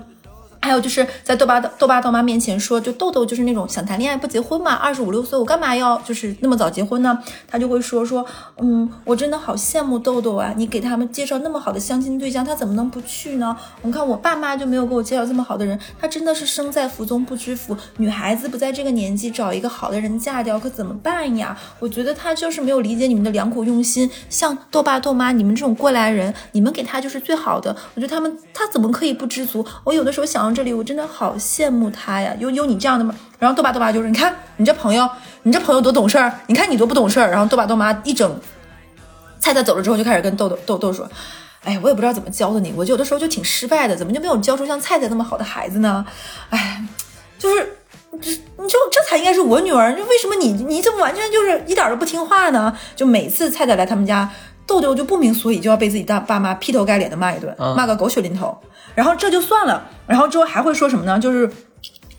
[0.64, 7.20] 还有就是在豆爸豆爸豆妈面前说，就豆豆就是那种想谈恋爱不结婚嘛，二十五六岁我干嘛要就是那么早结婚呢？
[7.46, 8.26] 他就会说说，
[8.60, 13.58] 嗯，我真的好羡慕豆豆啊，你给他们介绍那么好的相亲对象，他怎么能不去呢？
[13.82, 17.76] 我看我爸妈就没有给我介绍这么好的人，他真的是生在福中不知福。
[17.98, 21.58] 女孩子不在这个年纪找一个好的人嫁掉，可怎么办呀？
[21.80, 24.10] 我觉得他就是没有理解你们的良苦用心。
[24.30, 27.76] 像豆爸豆妈，你们这种过来人，你们给他就是最好的。
[27.96, 29.66] 我觉得他们他怎么可以不知足？
[29.84, 32.36] 我有的时候想这里，我真的好羡慕他呀！
[32.40, 33.16] 有有你这样的吗？
[33.40, 35.10] 然后豆爸豆妈就是，你看你这朋友，
[35.44, 37.30] 你这朋友多懂事儿，你看你多不懂事儿。
[37.30, 38.40] 然后豆爸豆妈一整，
[39.40, 41.10] 菜菜走了之后，就开始跟豆豆豆豆说，
[41.64, 46.06] 哎，我也不知道怎么教的你，我有的时候就挺失败的，怎么就没有教出像菜菜那么好的孩子呢？
[46.50, 46.84] 哎，
[47.38, 47.78] 就是。
[48.22, 52.72] 这你就这才应该是我女儿，就为什么你你怎么完全就是一点都不听话呢？
[52.96, 54.30] 就每次菜菜来他们家，
[54.66, 58.58] 豆豆就不明所以，就要被自己大爸妈劈头盖脸的骂一顿，嗯骂个狗血淋头。
[58.96, 61.20] 然后这就算了，然后之后还会说什么呢？
[61.20, 61.52] 就是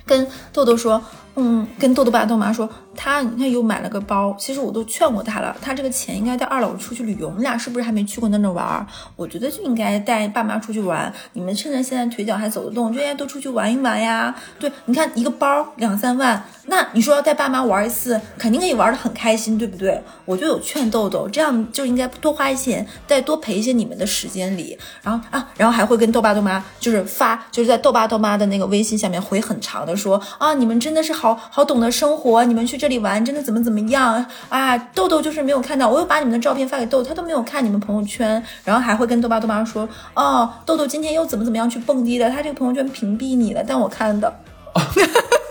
[0.05, 1.03] 跟豆豆说，
[1.37, 8.87] 嗯，跟豆豆爸豆妈说，他你看又买了个包，其实我都劝过他了，他这个钱应该带二老出去旅游，你俩是不是还没去过那那玩？
[9.17, 14.35] 我觉得就应该带爸妈出去玩，你们趁着现在腿脚还走得动，就应该多出去玩一玩呀。
[14.59, 20.03] 对，你看一个包两三万，那你说要带爸妈玩一次，肯定可以玩得很开心，对不对？
[20.25, 34.77] 我就有劝豆豆，这样就应该多花一些钱，再多陪一些你们的时间里，然后啊，然后还会跟豆爸豆妈就是发，就是在豆爸豆妈的那个微信下面回很长的说啊，你们真的是好好懂得生活，你们去这里玩真的怎么怎么样啊？
[34.95, 44.31] 豆豆就是没有看到，我又把你们的照片发给豆豆，他都没有看你们朋友圈，然后还会跟豆爸豆妈说，哦，豆豆今天又怎么怎么样去蹦迪的，他这个朋友圈屏蔽你了，但我看到。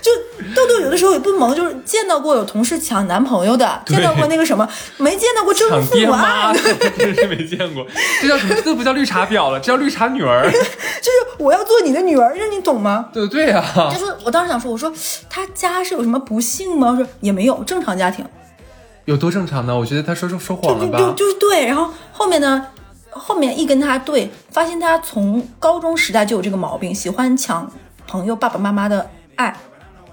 [0.00, 0.10] 就
[0.54, 6.60] 豆豆有的时候也不萌，就是见到过有同事抢男朋友的，见到过那个什么，没见到过征抢父母爱的。
[6.98, 7.86] 真是没见过。
[8.20, 8.54] 这叫什么？
[8.64, 10.48] 这不叫绿茶婊了，这叫绿茶女儿。
[10.50, 13.08] 就是我要做你的女儿，这你懂吗？
[13.12, 14.92] 对对呀、就是我当时想说，我说
[15.28, 16.90] 他家是有什么不幸吗？
[16.90, 18.24] 我说也没有，正常家庭。
[19.04, 19.76] 有多正常呢？
[19.76, 21.12] 我觉得他说说说谎了就就。
[21.14, 22.66] 就是对，然后后面呢，
[23.10, 27.70] 后面一跟他对，发现他从高中时代就有这个毛病，喜欢抢
[28.06, 29.56] 朋友爸爸妈妈的爱。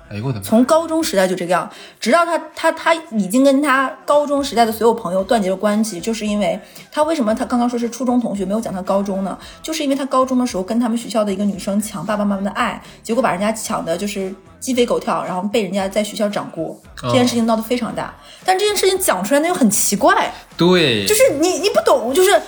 [0.09, 0.43] 哎呦我的妈！
[0.43, 6.59] 从高中时代就这个样，直到他他他已经跟他高中时代的所有朋友断绝了关系，就是因为
[6.91, 9.37] 他为什么他刚刚说是初中同学，没有讲他高中呢？
[9.61, 18.13] 就是因为他高中的时候跟他们学校的一个女生抢爸爸妈妈的爱，结果把人家抢的就是鸡飞狗跳，然后被人家在学校掌掴，这件事情闹得非常大。
[18.43, 22.39] 但这件事情讲出来那又很奇怪，对，就是你你不懂，就是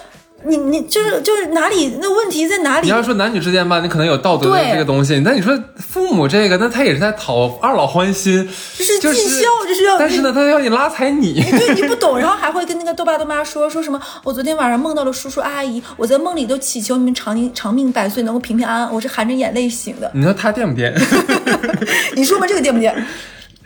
[0.43, 2.91] 你你就是就是哪里那问题在哪里你？
[2.91, 8.47] 要说男女之间吧，你可能有道德的这个东西，那你说父母这个，那他也是在讨二老欢心，
[8.77, 13.99] 就是尽孝，就是要但是呢，他要你拉踩你，对你不懂，然后还会跟那个豆爸豆妈说说什么？
[14.23, 18.93] 我昨天晚上梦到了叔叔阿姨，我在梦里都祈求你们长命长命百岁，能够平平安安。
[18.93, 20.09] 我是含着眼泪醒的。
[20.13, 20.93] 你说他垫不垫？
[22.15, 22.95] 你说吧，这个垫不电？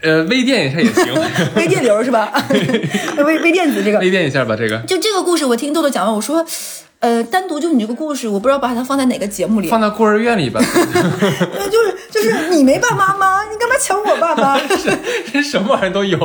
[0.02, 1.14] 呃，微电一下也行，
[1.56, 2.32] 微电流是吧？
[3.24, 6.46] 微微电子这个，微电一下吧，这个就这个故事，我听豆豆讲完，我说，
[7.00, 9.70] 呃，单独就你这个故事，我不知道把它放在哪个节目里。
[9.70, 13.44] 放在孤儿院里吧， 呃就是就是你没爸妈吗？
[13.52, 14.60] 你干嘛抢我爸妈？
[15.32, 16.18] 这什么玩意儿都有，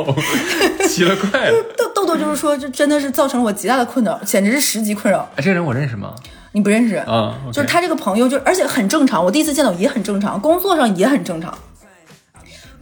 [0.87, 1.63] 奇了怪了。
[1.77, 5.29] 豆豆豆就是说，这真的是造成了我极大的困扰，简直是十级困扰。
[5.35, 6.13] 哎，这个人我认识吗？
[6.53, 6.95] 你不认识？
[6.95, 11.55] 啊就是他这个朋友，就而且很正常，我第一次见到也很正常，工作上也很正常，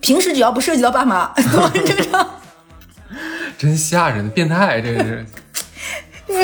[0.06, 2.30] 平时只要不涉及到爸妈 都很正常。
[3.58, 5.26] 真吓人，变态，这个是。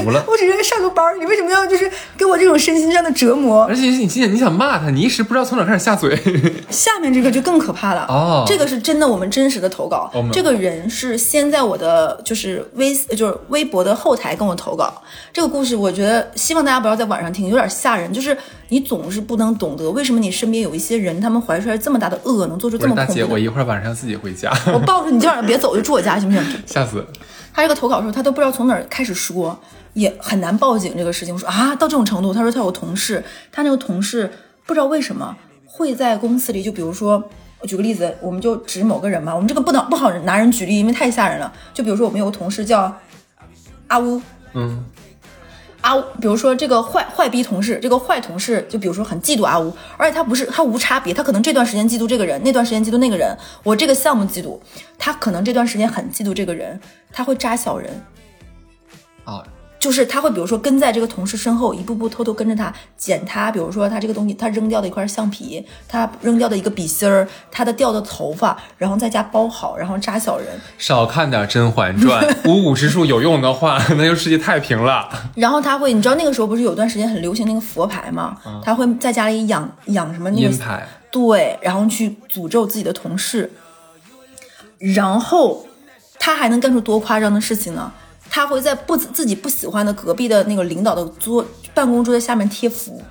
[0.02, 3.66] 服了我只是上个班儿，你为什么要就是给我这种身心上的折磨？
[3.66, 6.16] 而且你现在你想骂他，你一时不知道从哪开始下嘴。
[6.70, 10.12] 下面这个就更可怕了哦这个是真的，我们真实的投稿。
[10.32, 15.02] 这个人是先在我的就是微就是微博的后台跟我投稿。
[15.34, 18.12] 这个故事，我觉得希望大家不要在晚上听，有点吓人。
[18.12, 18.38] 就是
[18.70, 23.28] 你总是不能懂得为什么你身边有一些人，他们怀揣这么大的恶，能做出这么恐怖的。
[23.28, 26.44] 我一会儿晚上自己回家，我抱着你，今晚上别走，就住我家，行不行？
[26.68, 27.06] 吓死。
[27.54, 29.60] 他这个投稿的时候，他都不知道从哪儿开始说，
[29.94, 31.34] 也很难报警这个事情。
[31.34, 34.32] 我说啊，到这种程度，他说他有同事，他那个同事
[34.66, 35.36] 不知道为什么
[35.66, 37.24] 会在公司里，就比如说，
[37.60, 41.52] 我举个例子，我们就指某个人嘛，我们这个不能不好拿人举例，因为太吓人了。
[41.74, 42.96] 就比如说，我们有个同事叫
[43.88, 44.22] 阿乌，
[44.54, 44.84] 嗯，
[45.82, 54.60] 阿乌，比如说这个坏坏逼同事，这个坏同事，就比如说很嫉妒阿乌，而且他不是他无差别，他可能这段时间嫉妒这个人，那段时间嫉妒那个人，我这个项目嫉妒，
[54.98, 56.80] 他可能这段时间很嫉妒这个人，
[57.12, 57.90] 他会扎小人。
[59.24, 59.44] 啊，
[59.82, 75.10] 就是他会比如说跟在这个同事身后，一步步偷偷跟着他捡他，比如说他这个东西他扔掉的一块橡皮，他扔掉的一个笔芯儿，他的掉的头发，然后在家包好，然后扎小人，少看点《甄嬛传》， 五五之术有用的话，那就世界太平了。
[75.34, 78.38] 然后他会，你知道那个时候不是有段时间很流行那个佛牌吗？
[78.64, 80.56] 他会在家里养养什么那个
[81.10, 83.52] 对，然后去诅咒自己的同事，
[84.78, 85.66] 然后
[86.20, 87.92] 他还能干出多夸张的事情呢？
[88.34, 93.04] 他会在不自己不喜欢的隔壁的那个领导的桌办公桌的下面贴符，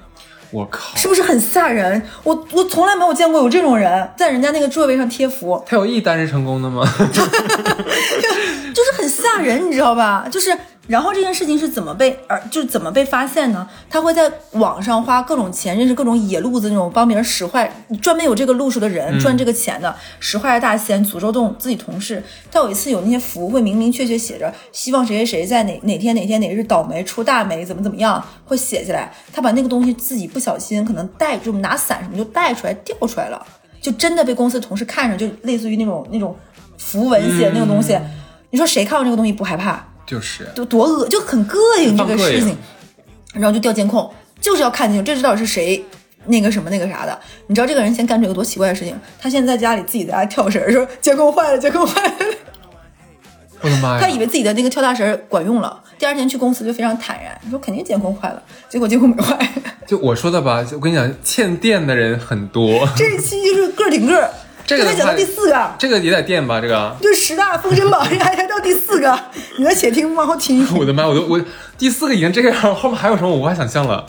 [0.50, 2.02] 我靠，是不是很吓人？
[2.24, 6.82] 我我从来没有见过有这种人在人家那个座位上贴符，他有一单是成功的吗？
[7.12, 10.26] 就是很吓人，你知道吧？
[10.30, 10.56] 就是，
[10.90, 13.68] 然后这件事情是怎么被而就是怎么被发现呢？
[13.88, 17.72] 他会在网上花各种钱，认识各种野路子那种帮别人使坏，
[18.02, 22.20] 专门有这个路数的人赚这个钱的，使坏的大仙，诅咒动自己同事。
[22.50, 29.12] 他有一次有那些符会明明确确写着，希望谁谁谁在哪哪天哪天哪日倒霉出大霉，怎么怎么样，会写下来。
[29.32, 33.40] 他把那个东西自己不小心可能带就拿伞什么就带出来掉出来了，
[33.80, 36.36] 就真的被公司同事看着，就类似于那种那种
[36.76, 37.96] 符文写的那种东西。
[38.50, 39.86] 你说谁看到这个东西不害怕？
[40.10, 42.56] 就是就多恶，就很膈应这个事情
[43.32, 45.84] 然后就调监控，就是要看清楚这知道是谁
[46.26, 47.16] 那个什么那个啥的。
[47.46, 48.98] 你知道这个人先干出一个多奇怪的事情？
[49.20, 52.14] 他现在在家里自己在家跳绳，说监控坏了，监控坏了。
[53.60, 53.98] 我的妈呀！
[54.02, 59.38] 他以为自己的那个跳大绳管用了，第二天去公司就非常坦然，说肯定监控坏了，结果监控没坏。
[59.86, 64.30] 就我说的吧，就我跟你讲，欠电的人很多，这一期就是个顶个儿，
[64.66, 65.70] 这个才讲到第四个。
[65.78, 66.60] 这个也得垫吧？
[66.60, 69.18] 这个，就十大封神榜， 还还到第四个，
[69.58, 70.66] 你再且听，往后听。
[70.76, 71.06] 我的妈！
[71.06, 71.40] 我都我
[71.78, 74.06] 第四个已经这个样，后面还有什么我无法想象了。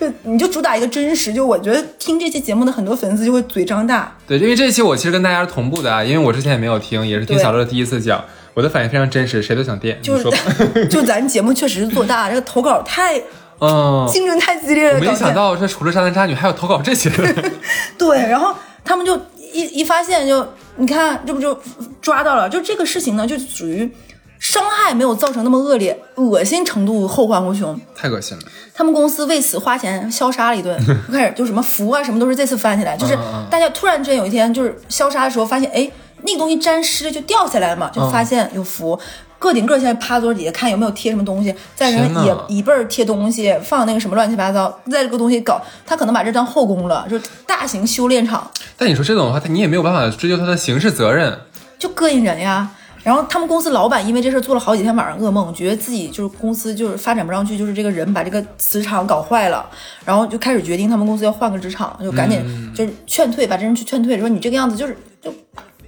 [0.00, 10.00] 就你就主打一个真实，就我觉得听这期节目的很多粉丝就会嘴张大，对，因为这期我其实跟大家是同步的啊，因为我之前也没有听，也是听小乐第一次讲，我的反应非常真实，谁都想垫。
[10.00, 10.32] 就你说
[10.88, 13.20] 就咱节目确实是做大，这个投稿太
[13.60, 17.50] 嗯，竞争太激烈了，我没想到这除了渣男渣女还有投稿这些的。
[17.98, 19.20] 对，然后他们就
[19.52, 21.58] 一一发现就你看这不就
[22.00, 23.90] 抓到了，就这个事情呢，就属于
[24.38, 27.78] 伤害没有造成那么恶劣，恶心程度后患无穷。
[27.94, 28.44] 太恶心了。
[28.74, 33.18] 他们公司为此花钱消杀了一顿， 就开始就什么符啊什么都是这次翻起来，就是
[33.50, 35.90] 大家突然之间有一天就是消杀的时候发现，哎，
[36.22, 38.98] 那个东西沾湿就掉下来了嘛，就嗯发现有符。
[39.38, 42.10] 个顶个现在趴桌底下看有没有贴什么东西，在人
[42.48, 51.38] 椅椅背儿贴东西，放那个什么乱七八糟，在这个东西搞，他可能把这当后宫了，就大型修炼场，但你说这种的话，他你也没有办法追究他的刑事责任。
[51.78, 52.70] 就膈应人呀。
[53.04, 59.64] 然后他们公司老板因为这事儿做了好几天晚上噩梦，觉得自己就是公司就是发展不上去，就是这个人把这个磁场搞坏了，
[60.04, 65.32] 然后就开始决定他们公司要换个职场，就赶紧就是劝退，把这人去劝退，说你这个样子就是就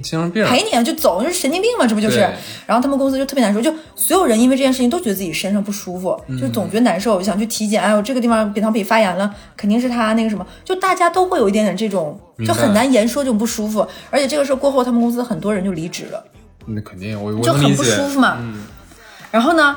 [0.02, 0.44] 精神病。
[0.46, 2.18] 赔你啊，就走，就是神经病嘛，这不就是？
[2.66, 16.24] 然后他们公司就特别难受，就所有人因为这件事情都觉得自己身上不舒服，就总觉得难受，想去体检，哎呦这个地方扁桃体发炎了，肯定是他那个什么，就大家都会有一点点这种，就很难言说这种不舒服，而且这个事儿过后，他们公司很多人就离职了。
[16.66, 17.82] 那肯定，我我就很不。
[17.82, 18.38] 舒服嘛。
[19.30, 19.76] 然后呢，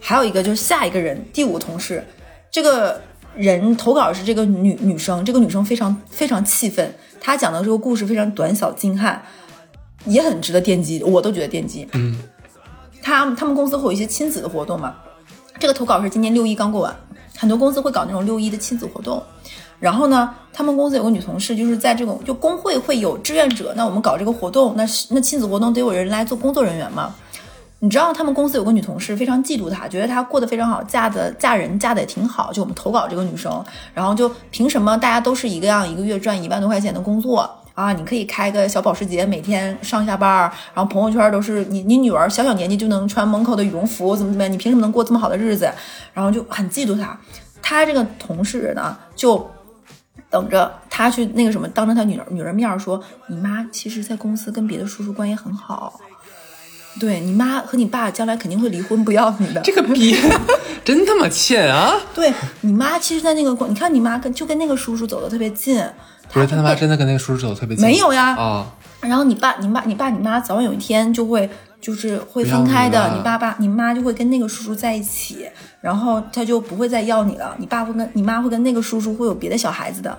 [0.00, 2.04] 还有一个就是下一个人，第五同事，
[2.50, 3.00] 这个
[3.36, 9.22] 人投稿是这个女女生，这个女生非常非常气愤，她讲的这个故事非常短小精悍，
[10.06, 11.88] 也很值得奠基，我都觉得奠基。
[11.92, 12.18] 嗯，
[13.00, 14.96] 他他们公司会有一些亲子的活动嘛，
[15.60, 16.96] 这个投稿是今年六一刚过完，
[17.38, 19.22] 很多公司会搞那种六一的亲子活动。
[19.78, 27.14] 然后呢，他们公司有个女同事，就是在这种就工会会有志愿者，那我们搞这个活动，那是那亲子活动得有人来做工作人员嘛。
[27.84, 32.52] 你知道他们公司有个女同事非常嫉妒她，觉得她过得非常好，嫁的嫁人嫁的也挺好。
[32.52, 37.40] 就我们投稿这个女生，然后就凭什么大家都是一个样，一个月赚一万多块钱的工作
[37.74, 37.92] 啊？
[37.92, 40.42] 你可以开个小保时捷，每天上下班，
[40.72, 44.52] 然后朋友圈都是你你女儿小小年纪就能穿门口的羽绒服，怎么怎么样？
[44.52, 45.68] 你凭什么能过这么好的日子？
[46.14, 47.18] 然后就很嫉妒她。
[47.60, 49.44] 她这个同事呢，就
[50.30, 55.98] 等着她去那个什么，当着她女儿女儿面说，你妈其实在公司跟别的叔叔关系很好，
[57.00, 59.60] 对你妈和你爸将来肯定会离婚，不要你的。
[59.62, 60.16] 这个逼
[60.84, 61.94] 真他妈欠啊！
[62.14, 65.82] 对你妈其实，在那个关，你看你妈跟就跟那个叔叔走的特别近，
[66.32, 67.86] 不是他他妈真的跟那个叔叔走的特别近？
[67.86, 68.66] 没有呀啊，
[69.00, 71.48] 然后你爸、你妈、你爸、你妈早晚有一天就会
[71.80, 75.46] 就是会分开的，你你爸爸、你妈就会跟那个叔叔在一起，
[75.80, 80.18] 然后他就不会再要你了，你爸会跟你妈会跟那个叔叔会有别的小孩子的。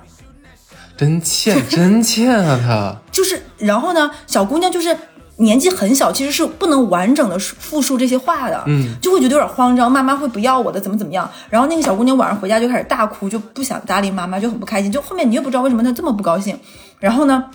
[0.95, 2.95] 真欠，真欠啊他！
[3.11, 4.95] 就是，然后呢，小姑娘就是
[5.37, 11.29] 年纪很小，其实是不能完整的复述这些话的，嗯，就会觉得有点慌张，妈妈会不要我的，怎么怎么样。
[11.49, 14.91] 然后那个小姑娘晚上回家就开始大哭，就不想搭理妈妈，就很不开心。
[14.91, 16.57] 就后面你也不知道为什么她这么不高兴。
[16.99, 17.45] 然后呢，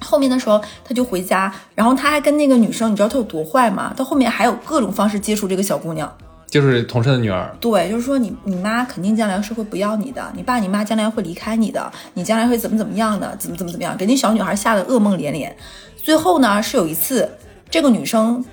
[0.00, 3.94] 后面的时候她就回家，然后她还跟那个女生，你知道她有多坏吗？
[3.96, 6.12] 她后面还有各种方式接触这个小姑娘。
[6.50, 15.56] 就是同事的女儿，对，就是说你你妈肯定将来是会不要你的，你爸你妈将来会离开你的，你将来会怎么怎么样的，怎么怎么怎么样，给那小女孩吓得噩梦连连。
[16.04, 17.38] 最后呢，是有一次
[17.70, 18.44] 这个女生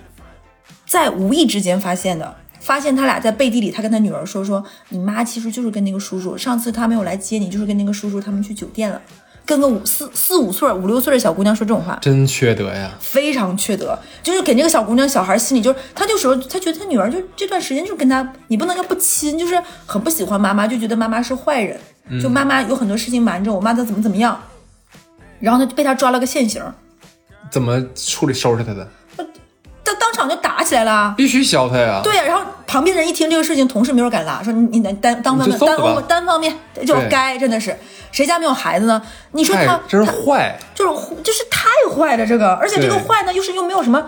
[0.88, 9.02] 在无意之间发现的，发现他俩在背地里，他跟他女儿说说，你妈其实就是跟那个叔叔，上次他没有来接你，就是跟那个叔叔他们去酒店了，
[9.46, 12.00] 跟个五四四五岁、五六岁的小姑娘说这种话。
[12.02, 12.92] 真缺德呀！
[13.02, 21.78] 非常缺德，就是给这个小姑娘、小孩心里就是，他就说他觉得他女儿就这段时间就跟他，你不能叫不亲，就是很不喜欢妈妈，就觉得妈妈是坏人，
[22.22, 24.42] 就妈妈有很多事情瞒着我，妈她怎么怎么样，
[25.40, 26.64] 然后他就被他抓了个现行，
[27.52, 28.88] 怎么处理收拾他的？
[29.84, 31.14] 他当场就打起来了。
[31.18, 32.00] 必须削他呀！
[32.02, 37.78] 对呀、然后旁边人一听这个事情，同事没有人敢拉，说你你单单单方面单你就揍吧方单方面就该真的是，
[38.12, 39.02] 谁家没有孩子呢？
[39.32, 44.02] 你说他真是坏，就是就是太坏了，这个，而且这个坏呢，又是又没有什么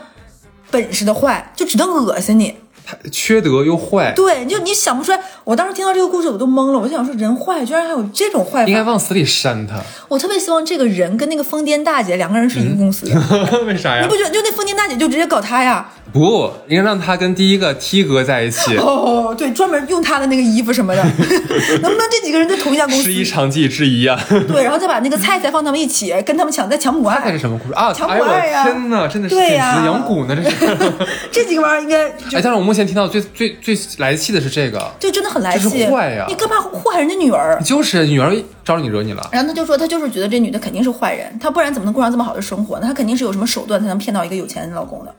[0.72, 2.58] 本事的坏，就只能恶心你。
[2.86, 5.20] 太缺德又坏，对，就你想不出来。
[5.44, 6.80] 我当时听到这个故事，我都懵了。
[6.80, 8.84] 我就想说，人坏居然还有这种坏应该。
[8.84, 9.76] 往死里扇他。
[10.10, 13.16] 我特别希望这个人跟那个疯癫大姐两个人是一个公司的。
[13.66, 14.16] 为啥呀你不？
[14.16, 15.90] 觉得就那疯癫大姐就直接搞他呀？
[16.12, 21.02] 不，应该让他跟第一个 T 哥在一起， 哦，对，专门用他的那个衣服什么的，
[21.82, 23.14] 能不能这几个人在同一家公司十？
[23.14, 24.20] 一长记之一啊！
[24.48, 27.40] 对，然后再把那个菜菜放他们一起，跟他们抢，再抢母爱这是。
[27.40, 27.92] 什么故事啊？
[27.92, 30.36] 强哎呦我迫爱呀天哪，真的是简对呀直养蛊呢！
[30.36, 30.94] 这是。
[31.32, 35.84] 这几个玩意儿应该哎，但是我目前听到最最最来气的是这个，就真的很来这气。
[35.84, 37.62] 是坏呀你干嘛祸害人家女儿？
[37.64, 42.88] 就是女儿招你惹你了，然后他就说，他就是觉得这女的肯定是坏人，她不然怎么能过上这么好的生活呢？
[42.88, 45.14] 她肯定是有什么手段才能骗到一个有钱的老公的。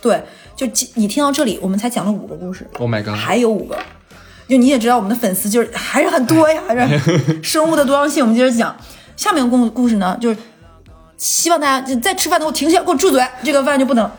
[0.00, 0.22] 对，
[0.56, 3.14] 就你听到这里，我们才讲了五个故事，Oh my god！
[3.14, 3.76] 还有五个。
[4.48, 6.98] 就你也知道，我们的粉丝就是还是很多呀，还是
[7.44, 8.24] 生物的多样性。
[8.24, 8.74] 我们接着讲
[9.14, 10.36] 下面的故故事呢，就是
[11.18, 14.10] 希望大家就在吃饭的时候停下，给我住嘴，这个饭就不能。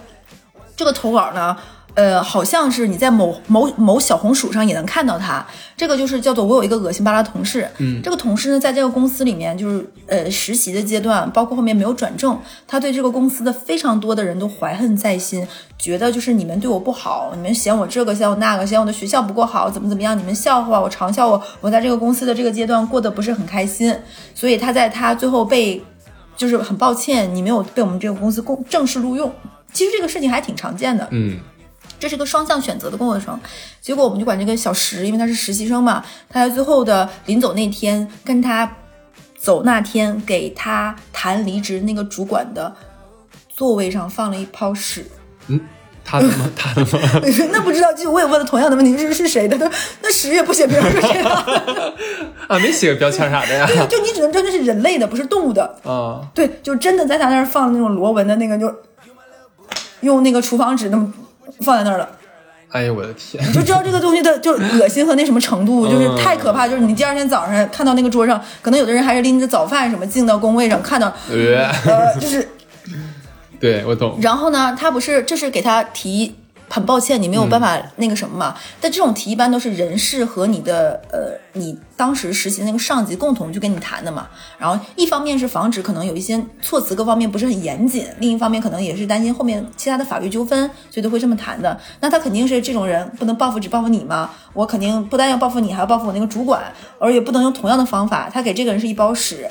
[0.78, 1.56] 这个投稿呢，
[1.96, 5.46] 呃，好像是你在某某某小红书上也能看到他。
[5.78, 15.46] 这个就是叫做我有一个恶心巴拉同事，嗯，这个同事呢，在这个公司里面就是呃实习的阶段，包括后面没有转正，他对这个公司的非常多的人都怀恨在心，
[15.78, 23.94] 觉得就是你们对我不好，你们嫌我这个嫌我那个，嫌我的学校不够好，怎么怎么样，你们笑话我，嘲笑我，我在这个公司的这个阶段过得不是很开心，
[24.34, 25.84] 所以他在他最后被
[26.38, 29.32] 就是很抱歉，你没有被我们这个公司公正式录用。
[29.74, 31.38] 其实这个事情还挺常见的，嗯，
[32.06, 33.40] 这是个双向选择的过程。
[33.82, 38.72] 结果我们就管这个小石，因为他是实习生嘛，他在最后的临走那天，跟他
[39.36, 42.72] 走那天给他谈离职那个主管的
[43.50, 45.04] 座位上放了一泡屎。
[45.48, 45.60] 嗯
[46.08, 46.52] 他的吗？
[46.56, 47.00] 他的吗？
[47.52, 49.58] 那不知道，就我也问了同样的问题，是是谁的？
[49.58, 51.30] 他说那屎也不写别人是谁的，
[52.48, 53.66] 啊，没写个标签啥的呀？
[53.66, 55.64] 对就你只能知道那是人类的，不是动物的。
[55.84, 58.72] 啊，对，就真的在他那儿放那种螺纹的那个，就
[60.02, 61.12] 用那个厨房纸那么
[61.62, 62.10] 放在那儿了。
[62.72, 63.42] 哎呦我的天！
[63.48, 66.68] 你就知道这个东西的就是恶心和那什么程度，就是太可怕。
[66.68, 72.46] 就是你第二天早上看到那个桌上，可能有的人还是拎着早饭什么进到工位上，看到呃，呃，就是
[73.62, 74.18] 对我懂。
[74.22, 76.36] 然后呢，他不是这是给他提
[76.70, 78.56] 很抱歉，你没有办法那个什么嘛。
[78.82, 84.28] 但这种题一般都是人事和你的呃，你当时实习的那个上级共同去跟你谈的嘛。
[84.58, 91.80] 然后一方面是防止可能有一些措辞各方面不是很严谨，另一方面可能也是担心后面其他的法律纠纷，所以都会这么谈的。
[92.00, 94.32] 那他肯定是这种人，不能报复只报复你嘛。
[94.54, 96.64] 我肯定不但要报复你，还要报复我那个主管，
[96.98, 98.30] 而也不能用同样的方法。
[98.34, 99.46] 他给这个人是一包屎，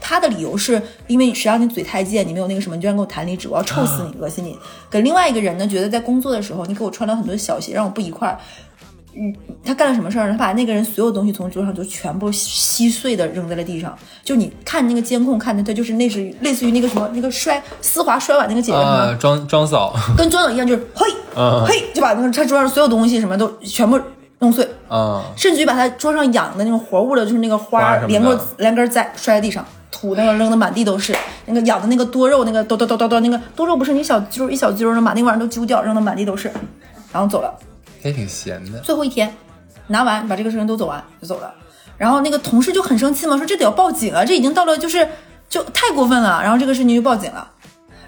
[0.00, 4.56] 他的理由是因为谁让你嘴太贱，你没有那个什么，你居然跟我谈离职，我要臭死你，恶心你。
[4.90, 8.38] 跟另外一个人呢，觉得在工作的时候你给我穿了很多小鞋，让我不愉快。
[9.20, 10.32] 嗯，他干了什么事儿呢？
[10.32, 13.96] 他把那个人所有东西从桌上就全部稀碎的扔在了地上。
[14.22, 24.00] 就你看那个监控看的，他就是那是类似于那个什么那个摔丝滑摔碗那个姐姐什么，啊，庄庄嫂跟庄嫂一样，就是嘿 嗯嘿，就把那个他桌上所有东西什么都全部
[24.38, 24.68] 弄碎。
[24.88, 31.14] 啊，甚至于把他桌上养的那种活物的，就是那个花连根连根栽摔在地上，土那个扔的满地都是。
[31.46, 36.50] 那个养的那个多肉，那个叨叨叨叨叨，那个多肉不是你小揪一小揪儿的，把那玩意儿都揪掉，扔的满地都是，
[37.12, 37.54] 然后走了。
[38.02, 38.78] 还挺闲的。
[38.80, 39.34] 最后一天
[39.86, 41.52] 拿完，把这个事情都走完就走了。
[41.96, 45.08] 然后那个同事就很生气嘛，说这得要报警啊，这已经到了就是
[45.48, 46.40] 就太过分了。
[46.42, 47.50] 然后这个事情就报警了。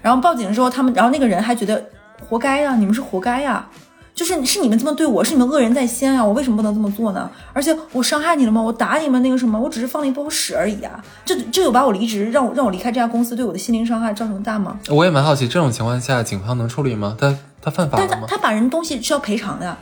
[0.01, 1.83] 然后报警之后，他们然后那个人还觉得
[2.29, 3.67] 活该呀、你们是活该呀、
[4.13, 6.23] 就是是你们这么对我，是你们恶人在先啊！
[6.23, 7.29] 我为什么不能这么做呢？
[7.53, 8.61] 而且我伤害你了吗？
[8.61, 9.59] 我打你们那个什么？
[9.59, 11.03] 我只是放了一包屎而已啊！
[11.25, 14.79] 这这有把我离职，让我让我离开这家公司，对我的心灵伤害造成大吗？
[14.89, 17.15] 我也蛮好奇，这种情况下警方能处理吗？
[17.19, 18.09] 他他犯法了吗？
[18.11, 19.77] 但他他把人东西是要赔偿的呀，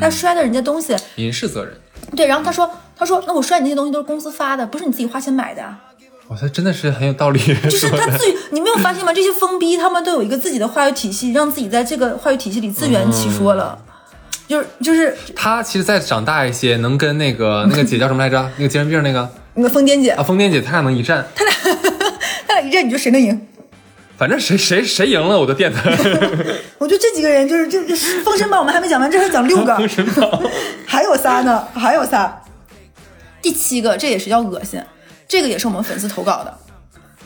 [0.00, 1.74] 他摔的人家东西，民事责任。
[2.14, 5.80] 对，然后他说他说那我摔你那些东西都是公司发的，不是你自己花钱买的啊。
[6.28, 7.38] 哇，他真的是很有道理。
[7.64, 9.12] 就是他自己， 你没有发现吗？
[9.12, 13.78] 这些疯逼他们都有一个自己的话语体系，让自己在这个话语体系里自圆其说了。
[14.48, 18.50] 就是就是他其实再长大一些，能跟那个 那个姐叫什么来着？
[18.56, 21.26] 那个精神病那个那个疯癫姐啊，，疯癫姐，他俩能一战。
[21.34, 21.54] 他俩
[22.46, 23.46] 他俩一战，你觉得谁能赢？
[24.18, 25.82] 反正谁谁谁赢了，我都垫他。
[26.78, 30.42] 我觉得这几个人就是就就是《封神榜》，我们还没讲完，这还讲六个，封神榜
[30.86, 32.42] 还有仨呢，还有仨。
[33.42, 34.80] 第七个，这也是叫恶心，
[35.28, 36.54] 这个也是我们粉丝投稿的。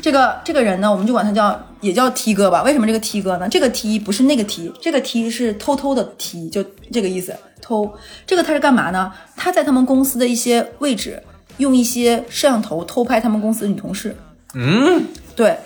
[0.03, 2.63] 这个这个人呢，我们就管他叫也叫 T 哥吧。
[2.63, 3.47] 为什么这个 T 哥呢？
[3.49, 7.37] 这个 T 不是那个 T，这个 T 是偷偷的 T，就这个意思。
[7.61, 7.93] 偷
[8.27, 9.13] 这个他是干嘛呢？
[9.37, 11.23] 他在他们公司的一些位置
[11.59, 14.17] 用一些摄像头偷拍他们公司的女同事。
[14.55, 15.05] 嗯，
[15.37, 15.59] 对，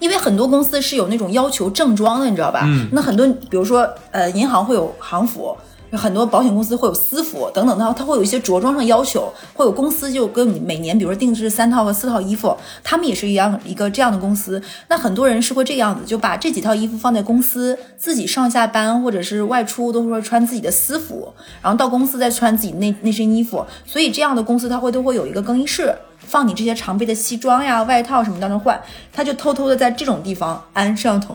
[0.00, 2.62] 因为很多公司是有那种要求正装的，你知道吧？
[2.64, 5.56] 嗯，那很多，比如说，呃，银行会有行服，
[5.92, 14.62] 很多保险公司会有私服等等，它它会有一些着装上要求，会有公司就跟你每年，比如说定制三套和四套衣服，他们也是一样一个这样的公司。
[14.88, 21.32] 那很多人是会这样子，就把这几套衣服放在公司，自己上下班或者是外出都会穿自己的私服，
[21.62, 23.64] 然后到公司再穿自己那那身衣服。
[23.86, 25.94] 所以这样的公司它会都会有一个更衣室。
[26.18, 28.78] 放你这些常备的西装呀、外套什么当中换，
[29.10, 31.34] 他就偷偷的在这种地方安摄像头，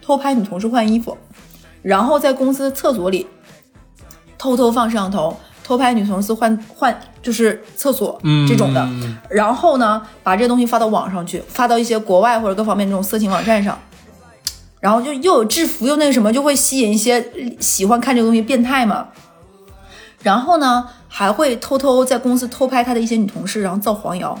[0.00, 1.18] 偷拍女同事换衣服，
[1.82, 3.26] 然后在公司的厕所里
[4.40, 8.18] 偷偷放摄像头，偷拍女同事换换就是厕所
[8.48, 8.88] 这种的，
[9.28, 13.78] 然后呢把这些东西发到网上去，发到一些国外或者各方面这种色情网站上。
[14.80, 17.22] 然后就又有制服又那个什么，就会吸引一些
[17.60, 19.08] 喜欢看这个东西变态嘛。
[20.22, 24.40] 然后呢，还会偷偷在公司偷拍他的一些女同事，然后造黄谣。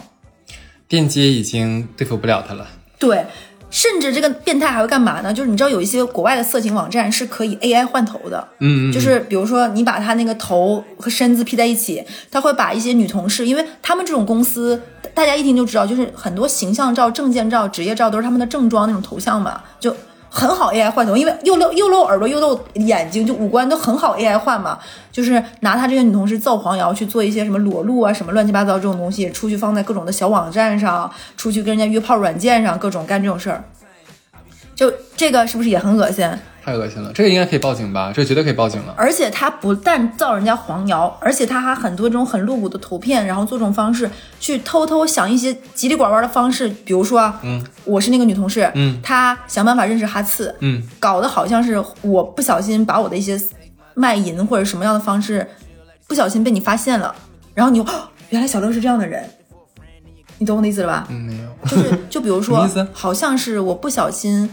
[0.88, 2.66] 电接已经对付不了他了。
[2.98, 3.26] 对，
[3.70, 5.32] 甚至这个变态还会干嘛呢？
[5.32, 14.82] 就是你知道有一些国外的色情网站是可以 AI 换头的，嗯，就是比如说你把他那个头和身子 P 在一起，他会把一些女同事，因为他们这种公司，
[15.14, 19.94] 大家一听就知道，就是很多形象照、证件照、职业照都是他们的正装那种头像嘛，就。
[20.30, 24.78] 很好 AI 换头，因为又露又露耳朵又露眼睛，就五官都很好 AI 换嘛。
[25.10, 33.64] 就是拿他这些女同事造黄谣去做一些什么裸露啊、什么乱七八糟这种东西，出去放在各种的小网站上，出去跟人家约炮软件上，各种干这种事儿。
[34.76, 36.26] 就这个是不是也很恶心？
[36.64, 38.12] 太恶心了，这个应该可以报警吧？
[38.14, 38.94] 这个绝对可以报警了。
[38.96, 53.40] 而且他不但造人家黄谣，而且他还很多这种很露骨的图片，然后做这种方式去偷偷想一些叽里拐弯的方式，比如说啊，嗯，我是那个女同事，嗯，她想办法认识哈次，嗯，搞得好像是我不小心把我的一些
[53.94, 55.46] 卖淫或者什么样的方式
[56.06, 57.14] 不小心被你发现了，
[57.54, 57.88] 然后你又、哦
[58.30, 59.28] 原来小乐是这样的人，
[60.38, 61.04] 你懂我的意思了吧？
[61.10, 61.68] 嗯，没有。
[61.68, 64.48] 就是就比如说 好像是我不小心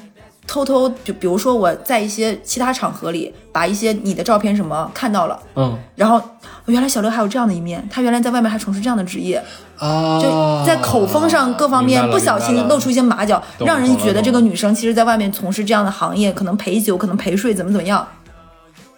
[0.47, 6.21] 偷偷，就比如说我在一些其他场合里把一些你的照片什么看到了，嗯然后
[6.67, 9.43] 原来小刘还有这样的一面，他原来在外面还从事这样的职业，
[9.77, 18.07] 啊，就在口风上各方面不小心露出一些马脚，让人觉得这个女生其实在外面从事这样的行业，可能陪酒，可能陪睡，怎么怎么样。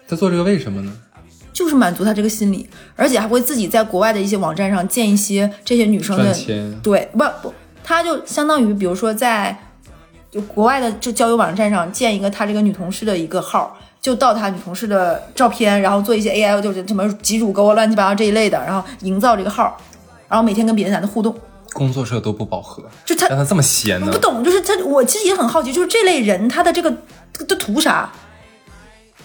[0.08, 0.92] 他做这个为什么呢？
[1.52, 6.32] 就是满足他这个心理，而且还会自己在国外的一些网站上建一些这些女生的
[6.82, 9.56] 对，不不，他就相当于比如说在
[10.30, 19.76] 就国外的就交友网站上建一个他这个女同事的一个号，就盗他女同事的照片，然后做一些 AI 就是什么挤乳沟啊乱七八糟这一类的，然后营造这个号，
[20.28, 21.34] 然后每天跟别的男的互动，
[21.72, 24.18] 工作社都不饱和，就他让他这么闲呢我不？
[24.18, 26.90] 懂，就是他，我其实也很好奇，就是这类人他的这个
[27.32, 28.10] 他图啥？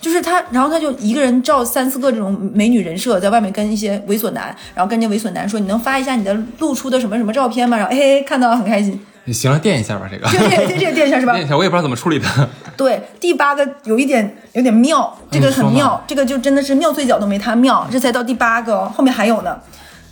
[0.01, 8.99] 就是他，然后他就一个人照三四个这种美女人设，在外面跟一些猥琐男，然后跟这猥琐男说：“你能发一下你的露出的什么什么照片吗？”然后哎，看到了很开心。
[9.25, 11.45] 你行了，垫一下吧，这个这个这这垫一下是吧 垫？
[11.45, 12.27] 一下，我也不知道怎么处理的。
[12.77, 19.59] 对，第八个有一点有点妙，这个很妙，这个就真的是妙最角都没他妙，这才到第八个哦，后面还有呢。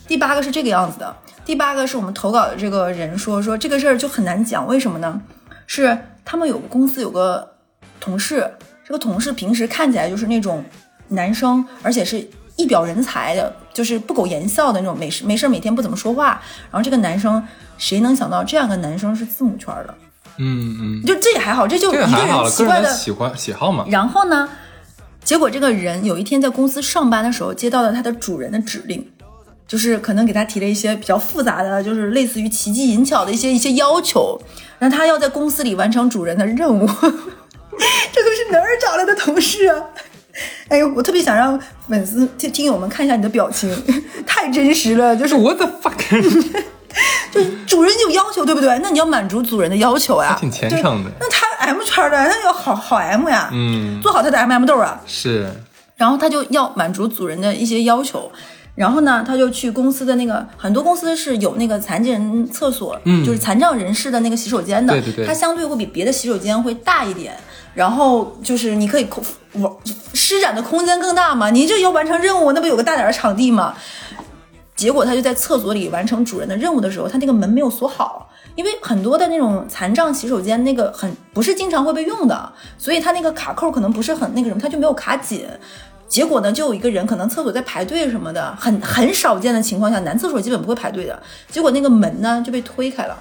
[0.07, 5.21] 第八个是这个样子的，第八个是我们投稿的这个人说说这个事儿就很难讲，为什么呢？
[5.67, 7.53] 是他们有个公司有个
[7.99, 8.51] 同事，
[8.85, 10.63] 这个同事平时看起来就是那种
[11.09, 16.41] 男生，而且是一表人才的，就是不苟言笑的那种，没事没事每天不怎么说话。
[16.71, 17.43] 然后这个男生，
[17.77, 19.95] 谁能想到这样的男生是字母圈的？
[20.37, 22.09] 嗯嗯，就这也还好，这就一个人
[22.49, 23.85] 奇怪的喜欢喜好嘛。
[23.89, 24.49] 然后呢，
[25.23, 29.07] 结果这个人有一天在公司上班的时候，接到了他的主人的指令，
[29.67, 34.41] 就是可能给他提了一些比较复杂的，就是类似于奇技淫巧的一些一些要求，
[34.79, 36.87] 那他要在公司里完成主人的任务。
[38.13, 39.81] 这都是哪儿找来的同事啊？
[40.69, 43.69] 哎呦，我特别想让粉丝听听友们看一下你的表情，
[44.25, 45.93] 太真实了，就是 我的 fuck，
[47.31, 48.79] 就主人有要求，对不对？
[48.81, 54.99] 那你要满足主人的要求呀，还挺虔诚的那他 M 圈的，那要好好 M 呀，嗯做好他的 M M 豆啊。
[55.05, 55.47] 是
[55.95, 58.29] 然后他就要满足主人的一些要求，
[58.75, 67.35] 然后呢，他就去公司的那个很多公司是有那个残疾人厕所，嗯就是残障人士的那个洗手间的，对对对它相对会比别的洗手间会大一点。
[67.75, 69.71] 然后就是你可以空玩
[70.13, 71.49] 施展的空间更大嘛。
[71.49, 73.73] 你这要完成任务，那不有个大点的场地嘛？
[74.75, 85.45] 结果他就在厕所里完成主人的任务的时候，他那个门没有锁好，因为很多的那种残障洗手间那个很不是经常会被用的，所以他那个卡扣可能不是很那个什么，他就没有卡紧。
[86.13, 91.23] 结果呢，就有一个人可能厕所在排队什么的，很很少见的情况下，男厕所基本不会排队的。
[91.49, 93.17] 结果那个门呢就被推开了，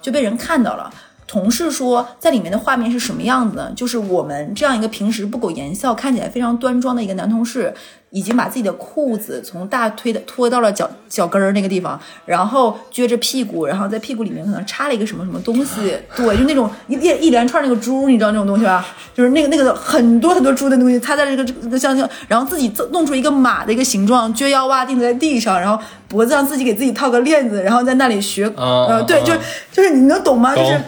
[0.00, 0.92] 就被人看到了。
[1.32, 3.72] 同事说，在里面的画面是什么样子呢？
[3.74, 7.72] 就是我们这样一个平时不苟言笑、看起来非常端庄的一个男同事，
[8.10, 18.84] 已经把自己的裤子从大腿的拖到了脚脚跟儿那个地方，然后撅着屁股，然后在屁股里面可能插了一个什么什么东西， 对，就那种一一一连串那个珠，你知道那种东西吧？
[19.14, 29.40] 就是那个那个很多很多珠的东西，插在这个这个像像，然后自己弄出一个马的一个形状，撅腰洼定在地上，然后脖子上自己给自己套个链子，然后在那里学，嗯呃，对，嗯就是
[29.72, 30.54] 就是你能懂吗？
[30.54, 30.82] 就是懂。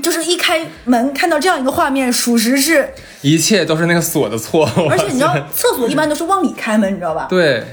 [0.00, 2.92] 就是一开门看到这样一个画面，属实是，
[3.22, 4.68] 一切都是那个锁的错。
[4.90, 7.26] 而且你知道，厕所一般都是往里开门，你知道吧？
[7.28, 7.64] 对，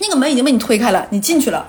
[0.00, 1.68] 那个门已经被你推开了，你进去了，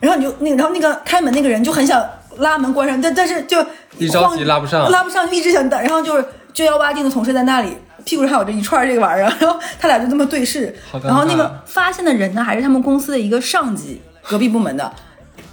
[0.00, 2.04] 然后你就那个，然后那个开门那个人就很想
[2.38, 3.64] 拉门关上，但但是就
[3.98, 6.24] 一着急拉不上拉不上，就一直想等，然后就是
[6.54, 7.76] 撅腰洼腚的同事在那里。
[8.04, 14.92] 屁股上还有这一串这个玩意儿， 然后他俩就这么对视然后那个发现的人呢，还是他们公司的一个上级，隔壁部门的，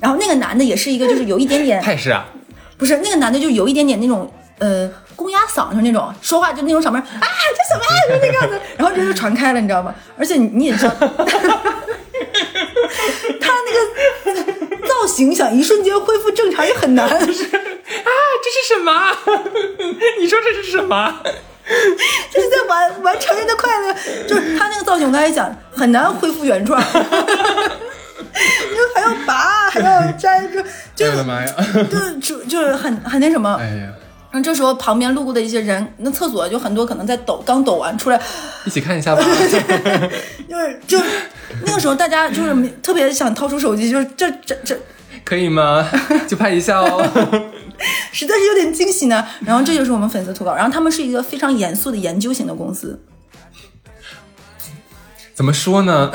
[0.01, 2.25] 然后那个男的也是一个，就是有一点点 他也是啊，
[2.81, 4.27] 不是那个男的，就有一点点那种
[4.57, 9.93] 呃公鸭嗓，就是那种说话就那种嗓门啊，这什么啊，就那个样子， 然后这就传开了，你知道吗？
[10.17, 11.05] 而且你你也知道，他
[13.67, 13.77] 那个
[14.87, 17.43] 造型想一瞬间恢复正常也很难， 啊，这是
[18.73, 19.15] 什么？
[20.19, 21.21] 你说这是什么？
[22.33, 23.93] 就是在玩玩成人的快乐，
[24.27, 26.83] 就是他那个造型，我刚才讲很难恢复原状，
[28.95, 30.65] 还要拔， 还要摘，就哎
[30.95, 31.55] 就呦我的妈呀！
[31.89, 33.87] 就就就是很很那什么，哎呀，
[34.31, 38.21] 然后这时候旁边路过的一些人，那厕所就很多可能在抖，刚抖完出来，
[38.65, 39.23] 一起看一下吧。
[40.49, 40.99] 就是就
[41.65, 44.77] 那个时候大家就是没特别想掏出手机，就是这这这
[45.23, 45.87] 可以吗？
[46.27, 47.01] 就拍一下哦。
[48.11, 49.25] 实在是有点惊喜呢。
[49.45, 53.01] 然后这就是我们粉丝投稿，然后他们是一个非常严肃的研究型的公司，
[55.33, 56.11] 怎么说呢？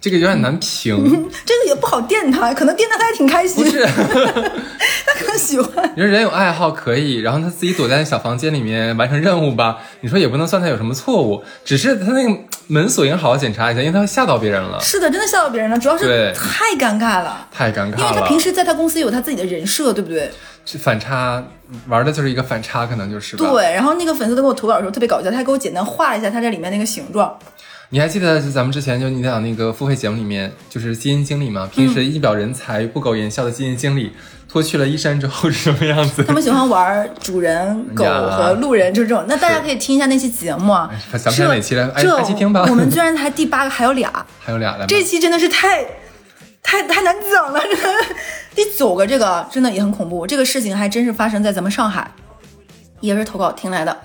[0.00, 0.96] 这个有点难评。
[1.44, 5.92] 这个也不好电他，可能电他他还挺开心，不是， 他可能喜欢。
[5.94, 17.46] 你说人有爱好可以，然后他自己躲在小房间里面完成任务吧，你说也不能算他有什么错误，只是他那个门锁应该好好检查一下，因为他会吓到别人了，是的，真的吓到别人了，主要是太尴尬了。
[17.52, 17.98] 太尴尬了。
[17.98, 20.30] 因为他平时在他公司有他自己的人设，对不对？
[20.64, 21.42] 这反差
[21.88, 23.36] 玩的就是一个反差，可能就是。
[23.36, 27.36] 对，然后那个粉丝都给我投稿的时候特别搞笑，他还给我简单画了一下他这里面那个形状，
[27.92, 34.12] 你还记得就咱们之前就你讲那个付费节目里面，就是基金经理嘛，平时一表人才、不苟言笑的基金经理，
[34.48, 36.32] 脱去了衣衫之后是什么样子他？
[36.32, 39.24] 们喜欢玩主人、 狗和路人，就是这种。
[39.26, 40.72] 那大家可以听一下那期节目。
[41.12, 45.84] 咱们看哪期来哎这期听吧我们居然才第八个，还有俩， 还有俩来，这期真的是太。
[46.62, 47.88] 太太难讲了，真的。
[48.54, 52.12] 第九个这个真的也很恐怖，这个事情还真是发生在咱们上海，
[53.00, 53.96] 也是投稿听来的。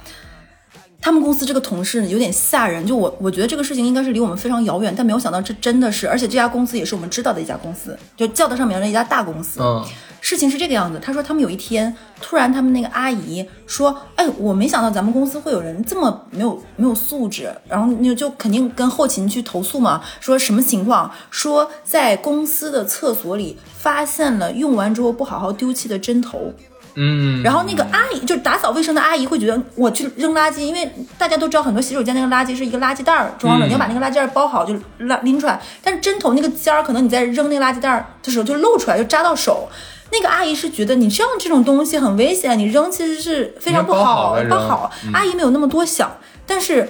[1.05, 9.59] 他们公司这个同事有点吓人，就我我觉得这个事情应该是离我们非常遥远，但没有想到这真的是，而且这家公司也是我们知道的一家公司，就叫得上名的一家大公司。
[9.61, 9.85] 嗯，
[10.19, 21.11] 事情是这个样子，他说他们有一天突然他们那个阿姨说，哎，我没想到咱们公司会有人这么没有没有素质，然后那就肯定跟后勤去投诉嘛，说什么情况？
[21.29, 26.51] 说在公司的厕所里发现了用完之后不好好丢弃的针头。
[26.95, 35.61] 嗯，然后那个阿姨就是打扫卫生的阿姨会觉得我去扔垃圾，因为大家都知道很多洗手间那个垃圾是一个垃圾袋儿装的，嗯你要把那个垃圾袋儿包好就拉拎出来。
[35.83, 39.67] 但是针头那个尖儿，可能你在扔那个垃圾袋儿的时候就露出来，就扎到手。
[40.11, 44.91] 那个阿姨是觉得你这样这种东西很危险，你扔其实是非常不好好了扔包好。
[45.13, 46.15] 阿姨没有那么多想，
[46.45, 46.87] 但是。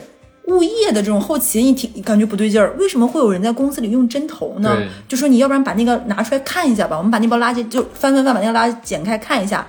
[0.47, 4.77] 物业的这种后勤一听感觉不对劲儿，为什么会有人在公司里用针头呢？
[5.07, 9.65] 就说你要不然把那个拿出来看一下吧，我们把那包垃圾就翻翻翻，把那个垃圾剪开看一下。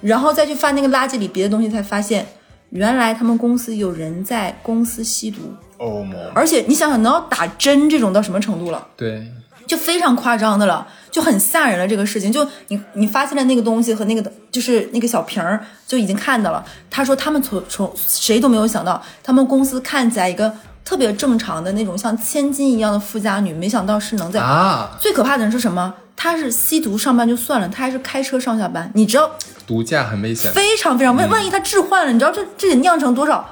[0.00, 2.26] 然后再去翻那个垃圾里别的东西，才发现
[2.70, 5.40] 原来他们公司有人在公司吸毒，
[5.78, 8.86] 哦莫，而且你想想，能要打针这种到什么程度了？
[8.96, 9.26] 对，
[9.66, 11.86] 就非常夸张的了，就很吓人了。
[11.86, 16.64] 这个事情，就你你发现了那个东西和那个就是那个小瓶儿，就已经看到了。
[16.88, 20.52] 他说他们从从谁都没有想到，他们公司看起来一个
[20.84, 25.94] 特别正常的那种像千金一样的富家女，没想到是能在啊，最可怕的人是什么？
[26.22, 28.90] 他是吸毒上班就算了，他还是开车上下班。
[28.94, 29.30] 你知道
[29.66, 30.52] 毒驾很危险。
[30.52, 33.48] 非常非常万万一他置换了，你知道这这得酿成多少？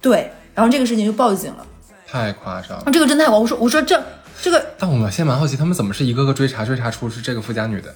[0.00, 1.64] 对，然后这个事情就报警了。
[2.04, 4.02] 太夸张了，，这个真太夸张，我说我说这
[4.42, 7.94] 这个，但我现在蛮好奇，他们怎么是一个个追查追查出是这个富家女的，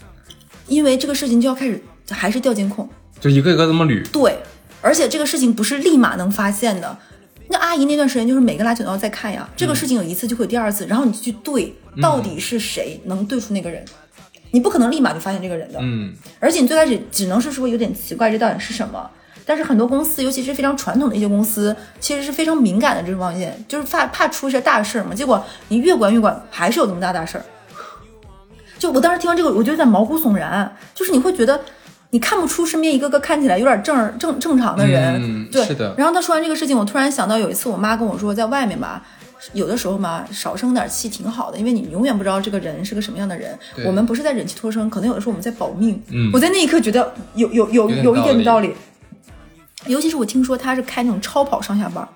[0.69, 2.89] 因为这个事情就要开始还是调监控，
[3.19, 4.09] 就一个一个这么捋。
[4.13, 4.39] 对，
[4.81, 6.97] 而且这个事情不是立马能发现的。
[7.49, 13.85] 那阿姨那段时间就是每个垃圾桶都要再看呀，这个事情有一次就会有第二次，然后你去对到底是谁能对出那个人，
[14.51, 19.11] 你不可能立马就发现这个人的，嗯，而且你最开始只能是说有点奇怪，这到底是什么？
[19.45, 25.15] 但是很多公司，尤其是非常传统的一些公司，其实是非常敏感的这种方面，就是怕怕出一些大事儿嘛。
[25.15, 27.45] 结果你越管越管，还是有这么大大事儿。
[28.77, 31.61] 就我当时听完这个，我就有点毛骨悚然，就是你会觉得
[32.17, 39.03] 你看不出身边一个个看起来有点正正正常的人，对，嗯是的然后他说完这个事情，我突然想到有一次我妈跟我说，在外面吧。
[39.53, 43.57] 有的时候嘛，少生点气挺好的，因为你永远不知道这个人是个什么样的人。
[43.85, 46.03] 我们不是在忍气吞声，可能有的时候我们在保命。
[46.09, 48.73] 嗯我在那一刻觉得有有有有有一点道理。
[49.87, 52.09] 尤其是我听说他是开那种超跑上下班，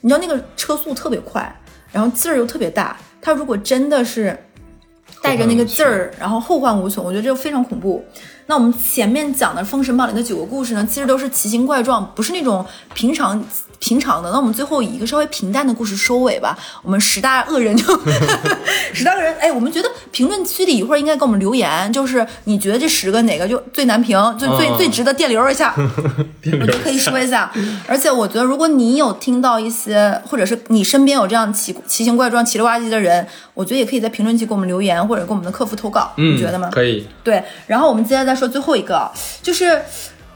[0.00, 1.54] 你知道那个车速特别快，
[1.92, 4.36] 然后劲儿又特别大，他如果真的是
[5.22, 8.02] 带着那个劲儿，然后后患无穷，我觉得这个非常恐怖。
[8.46, 12.64] 那我们前面讲的《封神榜》里的九个故事呢，其实都是奇形怪状，不是那种
[12.94, 13.42] 平常
[13.78, 14.30] 平常的。
[14.30, 16.58] 那我们最后以一个稍微平淡的故事收尾吧。
[16.82, 17.84] 我们十大恶人就
[18.92, 27.50] 十大恶人，哎，我们觉得评论区里一会儿应该给我们留言，就是你觉得这十个哪个就最难评，就最、嗯最值得电流一下， 我就可以说一下。
[27.86, 36.68] 而且我觉得，如果你有听到一些，或者是你身边有这样奇奇形怪状、奇了哇唧的人，我觉得也可以在评论区给我们留言，或者给我们的客服投稿，嗯，你觉得吗？
[36.72, 39.12] 可以，对，然后我们接下来再说最后一个，啊
[39.42, 39.82] 就是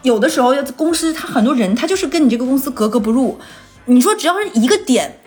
[0.03, 3.39] 有的时候公司他很多人他就是跟你这个公司格格不入，
[3.87, 5.21] 你说只要是一个点。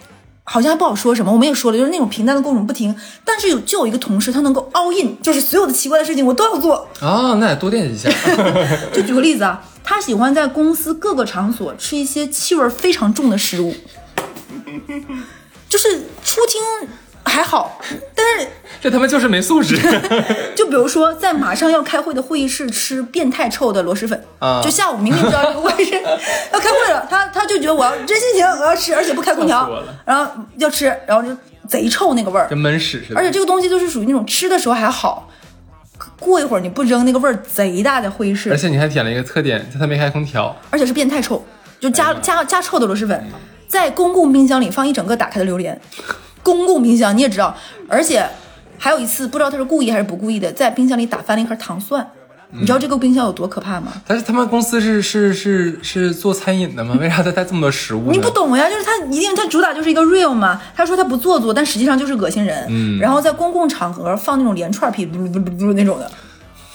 [0.44, 2.94] 好像还不好说什么，我们也说了，就是那种平淡的各种不停，
[3.24, 6.90] 但是有就有一个同事，他能够 all in，就是所有的奇怪的事情我都要做。
[7.00, 8.10] 啊，那也多垫一下。
[8.92, 13.74] 就举个例子啊，他喜欢在公司各个场所吃一些气味非常重的食物，
[15.70, 16.90] 就是出厅
[17.24, 17.80] 还好，
[18.16, 18.48] 但是
[18.82, 19.78] 这他妈就是没素质。
[20.56, 24.62] 就比如说，在马上要开会的会议室吃变态臭的螺蛳粉，啊。
[24.64, 26.02] 就下午明明知道这个会议室
[26.52, 29.70] 要开会了，他他就觉得我要真心情我要吃，而且不开空调
[30.06, 31.36] 然后要吃，然后就
[31.68, 32.48] 贼臭那个味儿。
[32.50, 33.20] 跟，闷屎似的。
[33.20, 35.30] 而且这个东西就是属于那种吃的时候还好，
[36.20, 38.50] 过一会儿你不扔那个味儿贼大，在会议室。
[38.52, 40.56] 而，且你还点了一个特点，它没开空调。
[40.70, 41.46] 而且是变态臭，
[41.80, 43.24] 就加、哎加加臭的螺蛳粉，
[43.68, 45.80] 在公共冰箱里放一整个打开的榴莲，
[46.44, 47.56] 公共冰箱你也知道，
[47.88, 48.26] 而且
[48.78, 52.06] 还有一次不知道他是故意还是不故意的，在冰箱里打翻了一盒糖蒜，
[52.52, 53.94] 你知道这个冰箱有多可怕吗？
[54.06, 56.98] 但是他们公司是是是是做餐饮的吗？
[57.00, 58.12] 为啥他带这么多食物？
[58.12, 62.66] 你不懂呀，就是他一定他主打就是一个 real 嘛，他说他不做作，但实际上就是恶心人。
[62.70, 66.12] 嗯然后在公共场合放那种连串屁，嘟嘟嘟嘟那种的，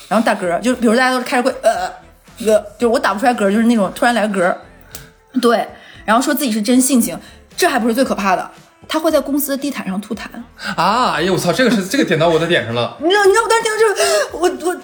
[0.09, 1.89] 然后打嗝，就比如大家都是开着会，呃
[2.47, 4.41] 呃，就是我打不出来嗝，就是那种突然来个
[5.35, 5.67] 嗝，对，
[6.05, 7.19] 然后说自己是真性情，
[7.57, 8.51] 这还不是最可怕的，
[8.89, 10.22] 他会在公司的地毯上吐痰。
[10.76, 11.12] 啊！
[11.16, 14.76] 哎呦，我操，这个是这个点到我的点上了， 你知道，你知道我当时听到这个，我我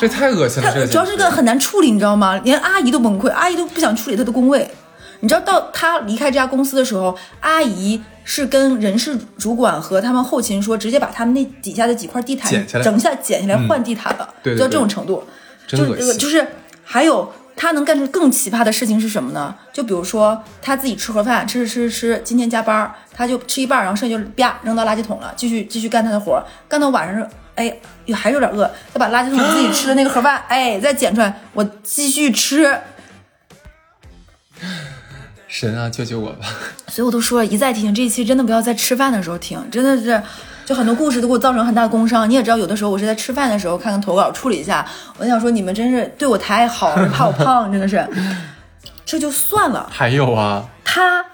[0.00, 0.72] 这太恶心了。
[0.72, 2.40] 这个主要是个很难处理，你知道吗？
[2.44, 4.70] 连阿姨都崩溃，阿姨都不想处理他的工位。
[5.20, 15.22] 你知道，到他离开这家公司的时候，阿姨是跟人事主管和他们后勤说，直接把他们那底下的几块地毯剪下来整下剪下来换地毯了，对对就到这种程度。
[15.66, 16.46] 就就是
[16.82, 19.54] 还有他能干出更奇葩的事情是什么呢？
[19.70, 27.78] 就比如说他自己吃盒饭，吃吃吃吃，今天加班儿，他就吃一半，然后剩下就啪扔到垃圾桶了，继续继续干他的活儿，干到晚上，哎，
[28.14, 32.80] 还有点饿，再把垃圾桶自己吃的那个盒饭， 哎，再捡出来，我继续吃。
[35.46, 36.46] 神啊，救救我吧！
[36.88, 40.22] 所以我都说了一再提醒，这一期真的不要在吃饭的时候听，真的是，
[40.70, 42.30] 就很多故事都给我造成很大的工伤。
[42.30, 44.86] 你也知道，有的时候我是在吃饭的时候看看投稿处理一下，
[45.18, 48.06] 我想说你们真是对我太好了，怕我胖，真的是。
[49.04, 51.24] 这就算了，还有啊，他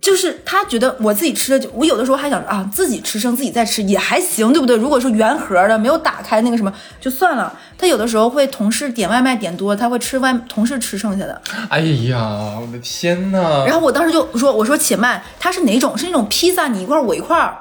[0.00, 4.76] 就是他觉得我自己吃的就，我有的时候还想啊，自己吃剩自己再吃也还行，对不对？
[4.76, 7.52] 如果说原盒的没有打开那个什么就算了。
[7.76, 11.42] 他有的时候会同事点外卖点多，他会吃外同事吃剩下的。
[11.68, 13.64] 哎呀，我的天呐！
[13.66, 15.98] 然后我当时就说：“我说且慢，他是哪种？
[15.98, 17.56] 是那种披萨，你一块我一块儿。”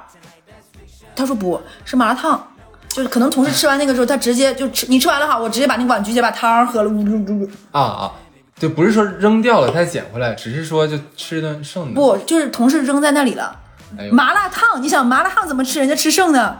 [1.20, 2.42] 他说不是麻辣烫，
[2.88, 7.50] 就是可能同事吃完那个时候，他直接就吃，你吃完了哈，我直接把那碗直接，把汤喝了，呜呜呜呜。
[7.72, 8.12] 啊啊，
[8.58, 11.92] 就不是说扔掉了他再捡回来，只是说就吃一顿剩的。
[11.94, 13.54] 不，就是同事扔在那里了。
[13.98, 15.80] 哎，麻辣烫，你想麻辣烫怎么吃？
[15.80, 16.58] 人家吃剩的，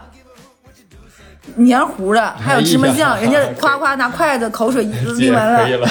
[1.56, 5.88] 黏糊的，还有芝麻酱，哎人家夸夸拿筷子口水姐拎完了，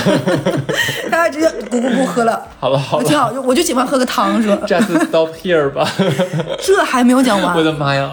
[1.12, 2.46] 他还直接咕咕咕喝了。
[2.60, 5.90] 好了好我挺，好，就我就喜欢喝个汤，说这次 stop here 吧。
[6.60, 7.64] 这还没有讲完我。
[7.64, 8.12] 的妈呀！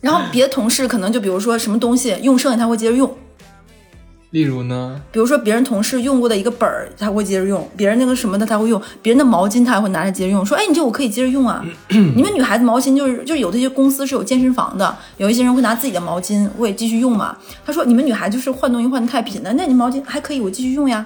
[0.00, 3.12] 然后别的同事可能就比如说什么东西用剩下他会接着用，
[4.30, 5.00] 例如呢？
[5.10, 11.64] 比如说别人同事用过的一个本儿他会接着用，别人那个什么的他会用，别人的毛巾他也会拿着接着用，说哎你这我可以接着用啊。
[11.90, 17.36] 你们女孩子毛巾就是就有的一些公司是有健身房的，有一些人会拿自己的毛巾我也继续用嘛。
[17.64, 21.04] 他说你们女孩就是换东西换的太频了，那你毛巾还可以我继续用呀。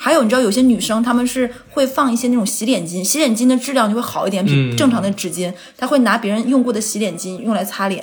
[0.00, 8.02] 还有你知道有些女生她们是会放一些那种洗脸巾，洗脸巾的质量就会好一点，比嗯正常的纸巾，她会拿别人用过的洗脸巾用来擦脸，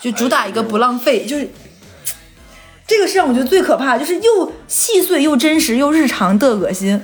[0.00, 1.48] 就主打一个不浪费，就是。
[2.92, 7.00] 这个是让我觉得最可怕，就是又细碎又真实又日常的恶心，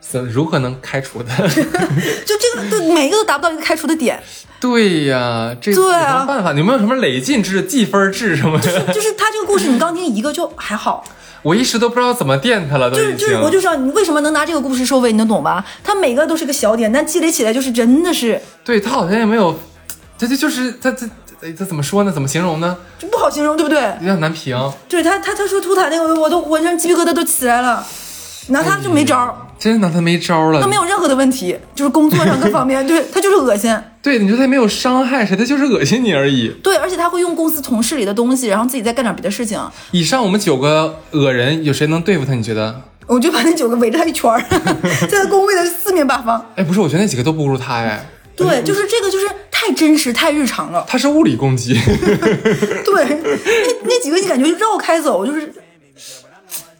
[0.00, 1.40] 怎如何能开除他？
[1.46, 4.20] 就这个都每一个都达不到一个开除的点，
[4.58, 6.52] 对呀，这对啊有什么办法？
[6.54, 8.92] 有没有什么累进制、计分制什么的？
[8.92, 11.04] 就是他这个故事你刚听一个就还好，
[11.42, 12.96] 我一时都不知道怎么电他了，都。
[12.96, 15.64] 就是就是，我就知道你为什么能拿这个故事收尾，你能懂吧？
[15.82, 19.58] 他每个都是个小点，但积累起来就是真的是对他好像也没有，
[20.18, 22.12] 他这就是他这他他怎么说呢？
[22.12, 22.76] 怎么形容呢？
[22.98, 23.80] 就不好形容，对不对？
[24.00, 24.56] 有点难评。
[24.88, 27.84] 对他他他说秃塔那个，我都浑身鸡皮疙瘩都起来了，
[28.48, 30.60] 拿他就没招儿，真拿他没招了。
[30.60, 33.76] 他没有任何的问题，就是工作上各方面， 对他就是恶心。
[34.02, 36.48] 对，你说他没有伤害谁，他就是恶心你而已。
[36.62, 39.60] 对，而且他会用公司同事里的东西，然后自己再干点别的事情。
[39.92, 42.34] 以上我们九个恶人，有谁能对付他？
[42.34, 42.82] 你觉得？
[43.06, 44.42] 我就把那九个围着他一圈儿，
[45.08, 46.44] 在他工位的四面八方。
[46.56, 48.04] 哎，不是，我觉得那几个都不如他哎。
[48.34, 50.84] 对，就是这个，就是太真实、太日常了。
[50.88, 55.52] 他是物理攻击，对，那那几个你感觉绕开走，就是，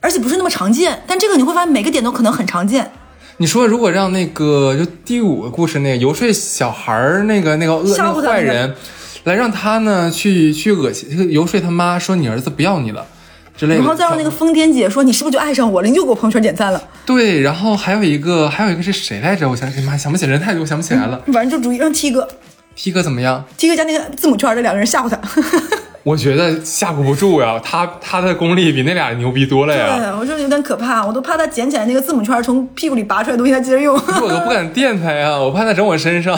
[0.02, 1.02] 而且不是那么常见。
[1.06, 2.92] 但这个你会发现每个点都可能很常见。
[3.38, 8.74] 你说如果让那个就第五个故事那个游说小孩儿那个那个恶吓那个个坏人，
[9.24, 13.06] 来让他呢去去恶心游说他妈说你儿子不要你了
[13.56, 15.88] 之类的，然后再让那个疯癫姐说：“你是不是就爱上我了？
[15.88, 16.82] 你就给我朋友圈点赞了。
[17.04, 19.48] 对，然后还有一个还有一个是谁来着？
[19.48, 22.28] 我想哎妈想不起人太多，想不起来了。”反正就主意让 T 哥
[22.76, 25.18] ，T 哥怎么样？，T 哥加那个字母圈的两个人吓唬他。
[26.04, 29.96] 我觉得吓唬不住呀，他他的功力比那俩牛逼多了呀。
[29.96, 36.36] 对，我说有点可怕，我都怕他捡起来那个字母圈从屁股里拔出来的东西他接着用，我都不敢电他呀， 我怕他整我身上，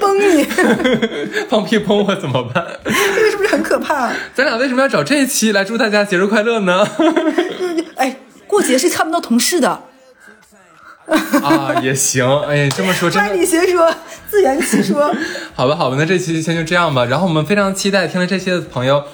[0.00, 0.44] 崩你，
[1.50, 2.64] 放屁崩我怎么办？
[2.84, 4.10] 这个是不是很可怕？
[4.32, 6.86] 咱俩为什么要找这一期来祝大家节日快乐呢？
[7.96, 9.82] 哎，过节是看不到同事的，
[11.42, 13.92] 啊，也行，哎，这么说真的歪理邪说，
[14.30, 15.14] 自圆其说。
[15.54, 17.04] 好吧，好吧，那这期先就这样吧。
[17.04, 19.04] 然后我们非常期待听了这些的朋友。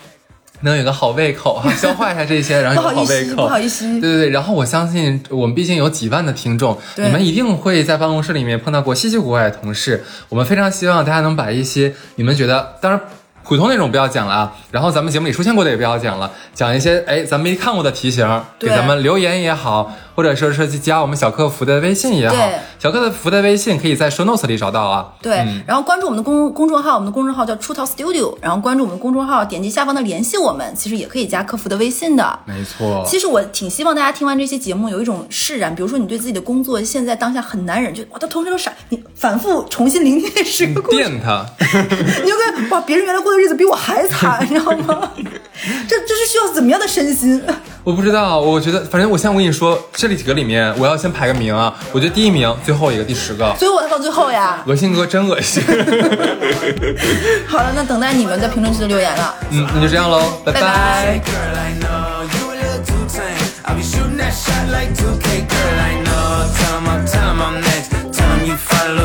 [0.62, 4.28] 能有个好胃口哈，消化一下这些，然后有个好胃口，不好意思对对对。
[4.28, 10.04] 然后我相信，我们毕竟有几万的听众，你们一定会在办公室里面碰到过稀奇古怪的同事。
[10.28, 13.00] 我们非常希望大家能把一些你们觉得，当然
[13.42, 25.14] 普通那种不要讲了啊，然后咱们节目里出现过的也不要讲了，讲一些哎咱没看过的题型，给咱们留言也好，或者说是去加我们小客服的微信也好对，小客服的微信可以在 show notes 里找到啊。
[25.22, 25.32] 对，
[25.66, 32.38] 然后关注我们的公公众号，我们的公众号叫出逃 Studio，然后关注我们的公众号，点击下方的联系我们，其实也可以加客服的微信的。
[32.44, 41.46] 没错，其实我挺希望大家听完这期节目有一种释然，比如说你对自己的工作现在当下很难忍，就哇，他同事都傻，你反复重新聆听这十个故事， 电他。
[42.22, 45.10] 你就跟哇，别人原来过的日子比我还惨，你知道吗？
[45.88, 47.42] 这这是需要怎么样的身心？
[47.82, 51.74] 我不知道，我觉得反正我现在我跟你说，这里几个里面，我要先排个名啊。
[51.92, 53.54] 我觉得第一名，最后一个，第十个。
[53.58, 54.62] 所以我要放最后呀。
[54.66, 55.62] 恶心哥真恶心。
[57.48, 59.34] 好了，那等待你们在评论区的留言了。
[59.50, 61.20] 嗯，那就这样喽，拜拜。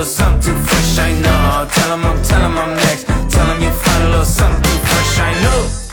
[0.05, 0.55] Something
[0.99, 1.65] I know.
[1.73, 3.07] Tell them I'm, tell them I'm next.
[3.31, 5.84] Tell 'em you finally 'll something fresh, I know.